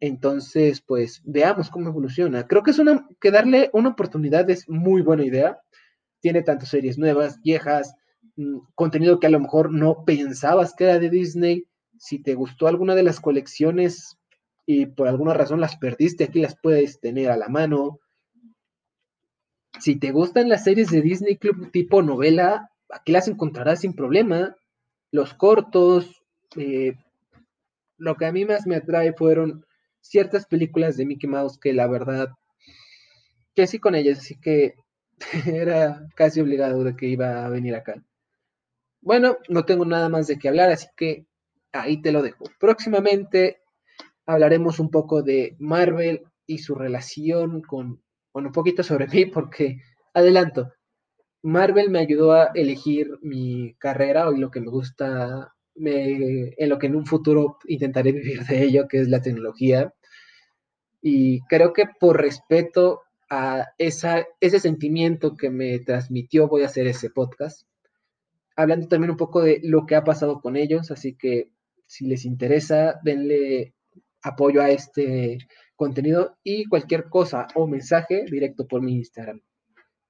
Entonces, 0.00 0.80
pues 0.80 1.20
veamos 1.24 1.70
cómo 1.70 1.88
evoluciona. 1.88 2.46
Creo 2.46 2.62
que 2.62 2.70
es 2.70 2.78
una 2.78 3.08
que 3.20 3.32
darle 3.32 3.70
una 3.72 3.90
oportunidad 3.90 4.48
es 4.50 4.68
muy 4.68 5.02
buena 5.02 5.24
idea. 5.24 5.60
Tiene 6.20 6.42
tantas 6.42 6.68
series 6.68 6.98
nuevas, 6.98 7.40
viejas, 7.42 7.94
contenido 8.74 9.20
que 9.20 9.26
a 9.26 9.30
lo 9.30 9.40
mejor 9.40 9.72
no 9.72 10.04
pensabas 10.04 10.74
que 10.74 10.84
era 10.84 10.98
de 10.98 11.10
Disney. 11.10 11.66
Si 11.98 12.22
te 12.22 12.34
gustó 12.34 12.66
alguna 12.66 12.94
de 12.94 13.02
las 13.02 13.20
colecciones 13.20 14.18
y 14.66 14.86
por 14.86 15.08
alguna 15.08 15.34
razón 15.34 15.60
las 15.60 15.76
perdiste, 15.76 16.24
aquí 16.24 16.40
las 16.40 16.56
puedes 16.60 17.00
tener 17.00 17.30
a 17.30 17.36
la 17.36 17.48
mano. 17.48 18.00
Si 19.80 19.96
te 19.96 20.12
gustan 20.12 20.48
las 20.48 20.64
series 20.64 20.90
de 20.90 21.02
Disney 21.02 21.36
Club 21.36 21.70
tipo 21.70 22.02
novela, 22.02 22.70
aquí 22.90 23.12
las 23.12 23.28
encontrarás 23.28 23.80
sin 23.80 23.94
problema. 23.94 24.56
Los 25.10 25.34
cortos, 25.34 26.22
eh, 26.56 26.94
lo 27.96 28.16
que 28.16 28.26
a 28.26 28.32
mí 28.32 28.44
más 28.44 28.66
me 28.66 28.76
atrae 28.76 29.12
fueron 29.12 29.64
ciertas 30.00 30.46
películas 30.46 30.96
de 30.96 31.06
Mickey 31.06 31.28
Mouse 31.28 31.58
que 31.58 31.72
la 31.72 31.86
verdad 31.86 32.28
sí 33.66 33.78
con 33.78 33.94
ellas, 33.94 34.18
así 34.18 34.38
que 34.38 34.74
era 35.46 36.06
casi 36.14 36.40
obligado 36.40 36.84
de 36.84 36.96
que 36.96 37.06
iba 37.06 37.44
a 37.44 37.48
venir 37.48 37.74
acá. 37.74 38.02
Bueno, 39.08 39.38
no 39.48 39.64
tengo 39.64 39.86
nada 39.86 40.10
más 40.10 40.26
de 40.26 40.38
qué 40.38 40.50
hablar, 40.50 40.68
así 40.68 40.86
que 40.94 41.24
ahí 41.72 42.02
te 42.02 42.12
lo 42.12 42.20
dejo. 42.20 42.44
Próximamente 42.60 43.62
hablaremos 44.26 44.80
un 44.80 44.90
poco 44.90 45.22
de 45.22 45.56
Marvel 45.58 46.24
y 46.46 46.58
su 46.58 46.74
relación 46.74 47.62
con, 47.62 48.02
bueno, 48.34 48.50
un 48.50 48.52
poquito 48.52 48.82
sobre 48.82 49.06
mí, 49.06 49.24
porque 49.24 49.78
adelanto, 50.12 50.74
Marvel 51.40 51.88
me 51.88 52.00
ayudó 52.00 52.32
a 52.32 52.50
elegir 52.52 53.08
mi 53.22 53.72
carrera 53.78 54.28
o 54.28 54.32
lo 54.32 54.50
que 54.50 54.60
me 54.60 54.68
gusta, 54.68 55.54
me, 55.74 56.52
en 56.58 56.68
lo 56.68 56.78
que 56.78 56.88
en 56.88 56.96
un 56.96 57.06
futuro 57.06 57.56
intentaré 57.66 58.12
vivir 58.12 58.44
de 58.44 58.62
ello, 58.62 58.88
que 58.88 59.00
es 59.00 59.08
la 59.08 59.22
tecnología. 59.22 59.94
Y 61.00 61.40
creo 61.46 61.72
que 61.72 61.84
por 61.98 62.20
respeto 62.20 63.00
a 63.30 63.68
esa, 63.78 64.26
ese 64.38 64.60
sentimiento 64.60 65.34
que 65.34 65.48
me 65.48 65.78
transmitió, 65.78 66.46
voy 66.46 66.62
a 66.64 66.66
hacer 66.66 66.86
ese 66.86 67.08
podcast, 67.08 67.62
hablando 68.58 68.88
también 68.88 69.12
un 69.12 69.16
poco 69.16 69.40
de 69.40 69.60
lo 69.62 69.86
que 69.86 69.94
ha 69.94 70.02
pasado 70.02 70.40
con 70.40 70.56
ellos, 70.56 70.90
así 70.90 71.16
que 71.16 71.52
si 71.86 72.06
les 72.06 72.24
interesa, 72.24 72.98
denle 73.04 73.72
apoyo 74.20 74.60
a 74.60 74.70
este 74.70 75.38
contenido 75.76 76.36
y 76.42 76.64
cualquier 76.64 77.08
cosa 77.08 77.46
o 77.54 77.68
mensaje 77.68 78.24
directo 78.28 78.66
por 78.66 78.82
mi 78.82 78.96
Instagram. 78.96 79.40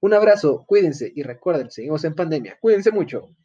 Un 0.00 0.14
abrazo, 0.14 0.64
cuídense 0.66 1.12
y 1.14 1.22
recuerden, 1.24 1.70
seguimos 1.70 2.04
en 2.04 2.14
pandemia. 2.14 2.56
Cuídense 2.58 2.90
mucho. 2.90 3.36